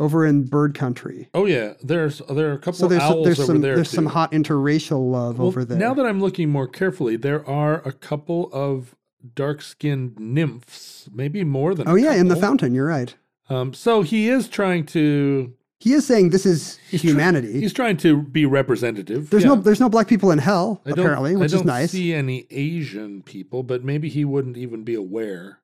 [0.00, 1.28] Over in bird country.
[1.34, 3.74] oh yeah, there's there are a couple So there's of owls there's over some there
[3.76, 3.94] there's too.
[3.96, 5.78] some hot interracial love Well, over there.
[5.78, 8.94] Now that I'm looking more carefully, there are a couple of
[9.34, 11.88] dark-skinned nymphs, maybe more than.
[11.88, 12.74] oh yeah, in the fountain.
[12.74, 13.14] You're right.
[13.48, 15.52] Um, so he is trying to.
[15.80, 17.60] He is saying this is He's humanity.
[17.60, 19.28] he's trying to be representative.
[19.30, 19.50] there's yeah.
[19.50, 21.90] no there's no black people in hell I don't- apparently, which I don't is nice.
[21.92, 25.58] see any Asian people, but maybe he wouldn't even be aware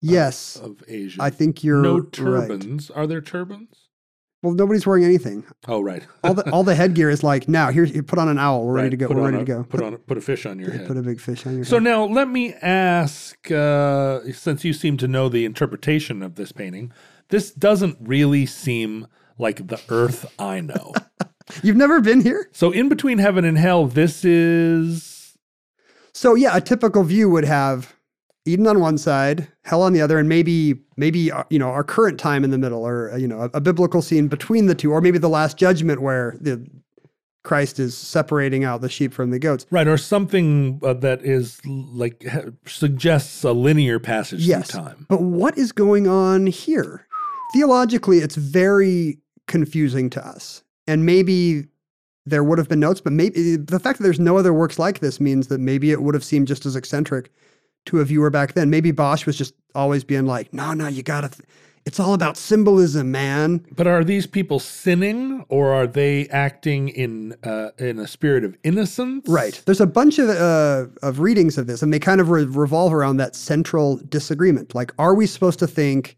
[0.00, 1.22] yes, of Asia.
[1.22, 2.12] I think you're no right.
[2.12, 2.90] turbans.
[2.90, 3.84] Are there turbans?
[4.40, 5.44] Well, nobody's wearing anything.
[5.66, 6.04] Oh, right.
[6.22, 7.72] All the all the headgear is like now.
[7.72, 8.64] Here, you put on an owl.
[8.64, 9.08] We're ready to go.
[9.08, 9.64] put We're on ready a- to go.
[9.64, 10.86] Put on a, put a fish on your head.
[10.86, 11.82] put a big fish on your So head.
[11.82, 16.92] now let me ask, uh, since you seem to know the interpretation of this painting,
[17.30, 20.92] this doesn't really seem like the Earth I know.
[21.64, 25.36] You've never been here, so in between heaven and hell, this is
[26.12, 27.94] so yeah, a typical view would have
[28.48, 31.84] Eden on one side, hell on the other, and maybe maybe uh, you know our
[31.84, 34.74] current time in the middle, or uh, you know a, a biblical scene between the
[34.74, 36.66] two, or maybe the Last Judgment where the
[37.44, 39.64] Christ is separating out the sheep from the goats.
[39.70, 44.70] right, or something uh, that is like ha- suggests a linear passage Yes.
[44.72, 45.06] through time.
[45.08, 47.06] But what is going on here?
[47.54, 50.62] Theologically, it's very confusing to us.
[50.86, 51.64] And maybe
[52.26, 54.98] there would have been notes, but maybe the fact that there's no other works like
[55.00, 57.30] this means that maybe it would have seemed just as eccentric
[57.88, 58.70] to a viewer back then.
[58.70, 61.28] Maybe Bosch was just always being like, no, no, you gotta.
[61.28, 61.46] Th-
[61.86, 63.64] It's all about symbolism, man.
[63.74, 68.56] But are these people sinning, or are they acting in uh, in a spirit of
[68.62, 69.26] innocence?
[69.28, 69.60] Right.
[69.64, 72.92] There's a bunch of uh, of readings of this, and they kind of re- revolve
[72.92, 74.74] around that central disagreement.
[74.74, 76.16] Like, are we supposed to think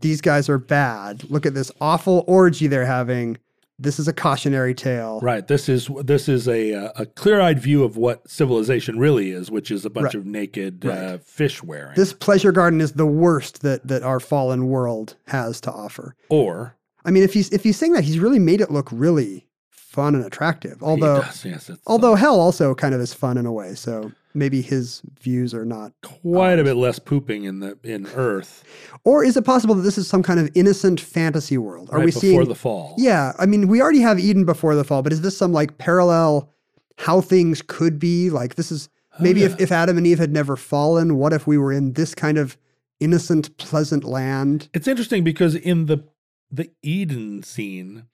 [0.00, 1.28] these guys are bad?
[1.30, 3.36] Look at this awful orgy they're having.
[3.78, 5.18] This is a cautionary tale.
[5.20, 5.46] Right.
[5.46, 9.50] This is this is a uh, a clear eyed view of what civilization really is,
[9.50, 10.14] which is a bunch Right.
[10.14, 10.96] of naked Right.
[10.98, 11.94] uh, fish wearing.
[11.96, 16.14] This pleasure garden is the worst that that our fallen world has to offer.
[16.28, 19.48] or I mean, if he's if he's saying that, he's really made it look really
[19.70, 20.82] fun and attractive.
[20.82, 23.74] Although does, yes, although hell also kind of is fun in a way.
[23.74, 28.64] So maybe his views are not quite a bit less pooping in the in Earth
[29.04, 31.88] Or is it possible that this is some kind of innocent fantasy world?
[31.90, 32.94] Are right we before seeing the fall.
[32.98, 35.78] Yeah, I mean, we already have Eden before the fall, but is this some like
[35.78, 36.50] parallel
[36.98, 38.30] how things could be?
[38.30, 38.88] Like this is
[39.20, 39.54] maybe oh, yeah.
[39.54, 42.38] if, if Adam and Eve had never fallen, what if we were in this kind
[42.38, 42.56] of
[43.00, 44.68] innocent, pleasant land?
[44.74, 46.04] It's interesting because in the
[46.50, 48.04] the Eden scene,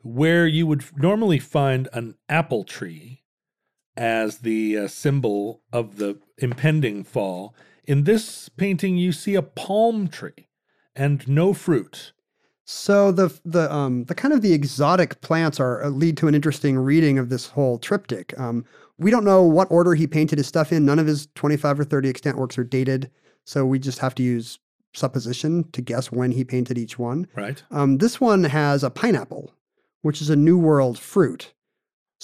[0.00, 3.23] where you would normally find an apple tree
[3.96, 10.08] as the uh, symbol of the impending fall, in this painting you see a palm
[10.08, 10.48] tree
[10.96, 12.12] and no fruit.
[12.64, 16.34] So the the um the kind of the exotic plants are uh, lead to an
[16.34, 18.38] interesting reading of this whole triptych.
[18.38, 18.64] Um,
[18.98, 20.84] we don't know what order he painted his stuff in.
[20.84, 23.10] None of his twenty five or thirty extant works are dated,
[23.44, 24.58] so we just have to use
[24.94, 27.26] supposition to guess when he painted each one.
[27.34, 27.62] Right.
[27.70, 29.52] Um, this one has a pineapple,
[30.02, 31.52] which is a New World fruit.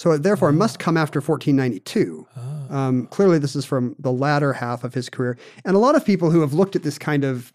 [0.01, 2.27] So it therefore must come after 1492.
[2.35, 2.87] Ah.
[2.87, 5.37] Um, clearly, this is from the latter half of his career.
[5.63, 7.53] And a lot of people who have looked at this kind of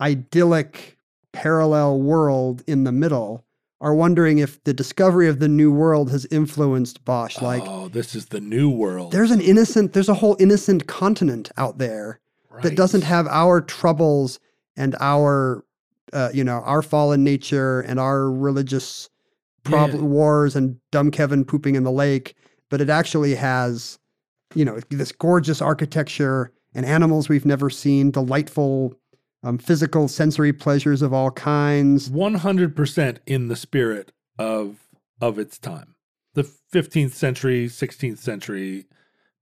[0.00, 0.96] idyllic
[1.32, 3.44] parallel world in the middle
[3.78, 7.42] are wondering if the discovery of the New World has influenced Bosch.
[7.42, 9.12] Like, oh, this is the new world.
[9.12, 12.20] there's an innocent, there's a whole innocent continent out there
[12.62, 14.40] that doesn't have our troubles
[14.78, 15.62] and our
[16.14, 19.10] uh, you know our fallen nature and our religious
[19.64, 20.08] problem Yeah.
[20.08, 22.34] wars and dumb kevin pooping in the lake
[22.70, 23.98] but it actually has
[24.54, 28.94] you know this gorgeous architecture and animals we've never seen delightful
[29.44, 34.76] um, physical sensory pleasures of all kinds 100% in the spirit of
[35.20, 35.94] of its time.
[36.34, 38.86] The 15th century, 16th century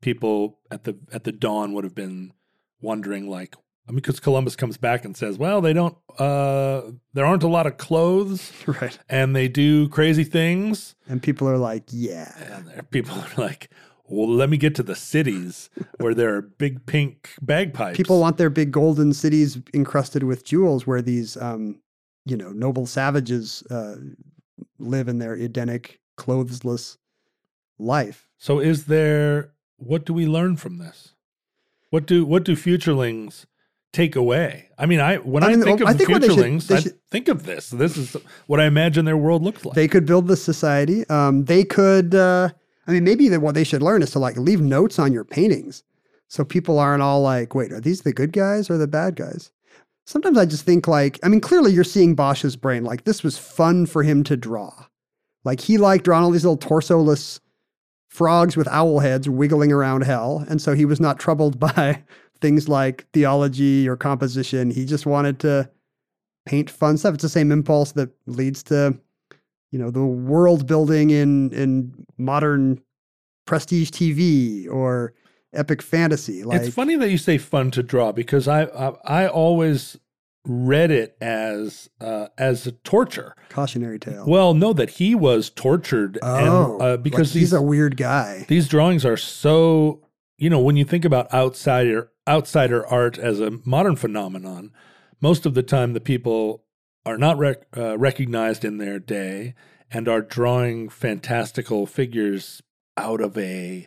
[0.00, 2.32] people at the at the dawn would have been
[2.80, 3.54] wondering like
[3.94, 5.96] because Columbus comes back and says, "Well, they don't.
[6.18, 6.82] Uh,
[7.14, 11.58] there aren't a lot of clothes, right and they do crazy things." and people are
[11.58, 13.70] like yeah And there- people are like,
[14.08, 18.36] "Well, let me get to the cities where there are big pink bagpipes." people want
[18.38, 21.80] their big golden cities encrusted with jewels where these um,
[22.24, 23.96] you know noble savages uh,
[24.78, 26.96] live in their edenic clothesless
[27.78, 31.12] life So is there what do we learn from this?
[31.90, 33.44] What do what do futurelings
[33.96, 34.68] take away?
[34.78, 36.92] I mean, I when I I, think I of think what they should- futurelings, I
[37.10, 37.70] think of this.
[37.70, 38.16] This is
[38.46, 39.74] what I imagine their world looks like.
[39.74, 42.48] they could build this society um, they could uh,
[42.86, 45.24] i mean maybe that what they should learn is to like leave notes on your
[45.24, 45.82] paintings
[46.28, 49.50] so people aren't all like wait are these the good guys or the bad guys
[50.04, 53.38] sometimes i just think like i mean clearly you're seeing bosch's brain like this was
[53.38, 54.72] fun for him to draw
[55.44, 57.40] like he liked drawing all these little torsoless
[58.08, 62.02] frogs with owl heads wiggling around hell and so he was not troubled by
[62.40, 64.70] things like theology or composition.
[64.70, 65.70] He just wanted to
[66.46, 67.14] paint fun stuff.
[67.14, 68.98] It's the same impulse that leads to
[69.72, 72.80] you know the world building in in modern
[73.46, 75.12] prestige tv or
[75.52, 76.44] epic fantasy.
[76.44, 79.98] Like it's funny that you say fun to draw because I I, I always
[80.46, 83.34] read it as uh, as a torture.
[83.48, 84.24] cautionary tale.
[84.26, 87.96] Well, no, that he was tortured, oh and, uh, like because he's these a weird
[87.96, 88.44] guy.
[88.48, 90.05] these drawings are so
[90.38, 94.72] you know when you think about outsider outsider art as a modern phenomenon
[95.20, 96.64] most of the time the people
[97.04, 99.54] are not rec- uh, recognized in their day
[99.90, 102.62] and are drawing fantastical figures
[102.96, 103.86] out of a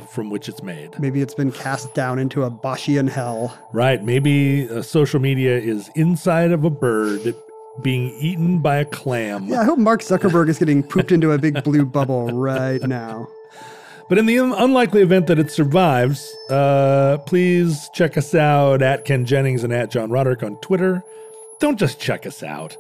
[0.09, 0.97] from which it's made.
[0.99, 4.03] maybe it's been cast down into a boschian hell Right.
[4.03, 7.35] Maybe uh, social media is inside of a bird
[7.81, 9.47] being eaten by a clam.
[9.47, 13.27] Yeah, I hope Mark Zuckerberg is getting pooped into a big blue bubble right now.
[14.07, 19.03] But in the un- unlikely event that it survives, uh, please check us out at
[19.03, 21.03] Ken Jennings and at John Roderick on Twitter.
[21.59, 22.77] Don't just check us out,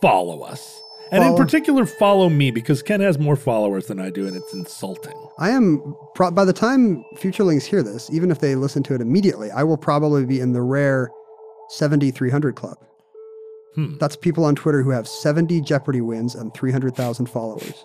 [0.00, 0.79] follow us.
[1.12, 4.52] And in particular, follow me because Ken has more followers than I do, and it's
[4.52, 5.14] insulting.
[5.38, 9.00] I am, pro- by the time Futurelings hear this, even if they listen to it
[9.00, 11.10] immediately, I will probably be in the rare
[11.68, 12.78] seventy three hundred club.
[13.74, 13.96] Hmm.
[13.98, 17.84] That's people on Twitter who have 70 Jeopardy wins and 300,000 followers.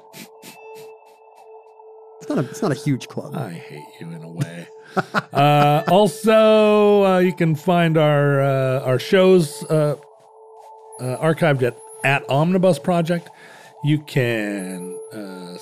[2.20, 3.36] It's not a, it's not a huge club.
[3.36, 4.68] I hate you in a way.
[5.34, 9.96] uh, also, uh, you can find our uh, our shows uh,
[11.00, 13.30] uh, archived at at Omnibus Project.
[13.84, 15.58] You can uh,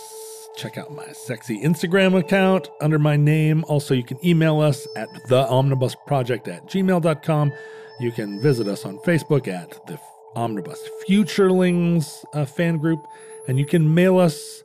[0.56, 3.66] check out my sexy Instagram account under my name.
[3.68, 7.52] Also, you can email us at the Omnibus Project at gmail.com.
[8.00, 10.00] You can visit us on Facebook at the
[10.36, 13.04] Omnibus Futurelings uh, fan group,
[13.48, 14.64] and you can mail us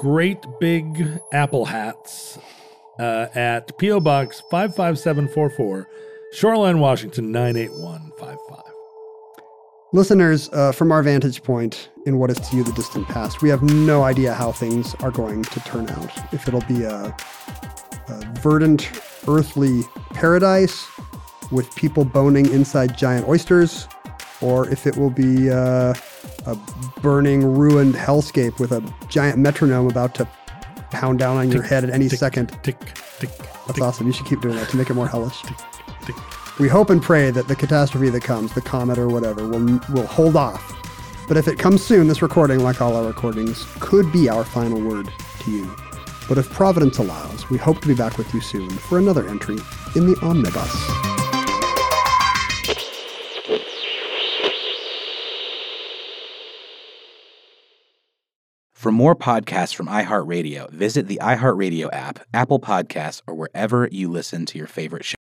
[0.00, 2.38] great big apple hats
[2.98, 4.00] uh, at P.O.
[4.00, 5.88] Box 55744,
[6.32, 8.67] Shoreline, Washington 98155.
[9.94, 13.48] Listeners, uh, from our vantage point in what is to you the distant past, we
[13.48, 16.10] have no idea how things are going to turn out.
[16.30, 17.16] If it'll be a,
[18.08, 18.90] a verdant,
[19.26, 20.86] earthly paradise
[21.50, 23.88] with people boning inside giant oysters,
[24.42, 25.94] or if it will be uh,
[26.44, 26.58] a
[27.00, 30.28] burning, ruined hellscape with a giant metronome about to
[30.90, 32.48] pound down on your head at any tick, second.
[32.62, 32.78] Tick,
[33.18, 34.06] tick, That's tick, awesome.
[34.06, 35.42] You should keep doing that to make it more hellish.
[36.58, 40.06] We hope and pray that the catastrophe that comes, the comet or whatever, will will
[40.06, 40.74] hold off.
[41.28, 44.80] But if it comes soon, this recording, like all our recordings, could be our final
[44.80, 45.08] word
[45.40, 45.76] to you.
[46.28, 49.58] But if Providence allows, we hope to be back with you soon for another entry
[49.94, 50.74] in the Omnibus.
[58.72, 64.46] For more podcasts from iHeartRadio, visit the iHeartRadio app, Apple Podcasts, or wherever you listen
[64.46, 65.16] to your favorite shows.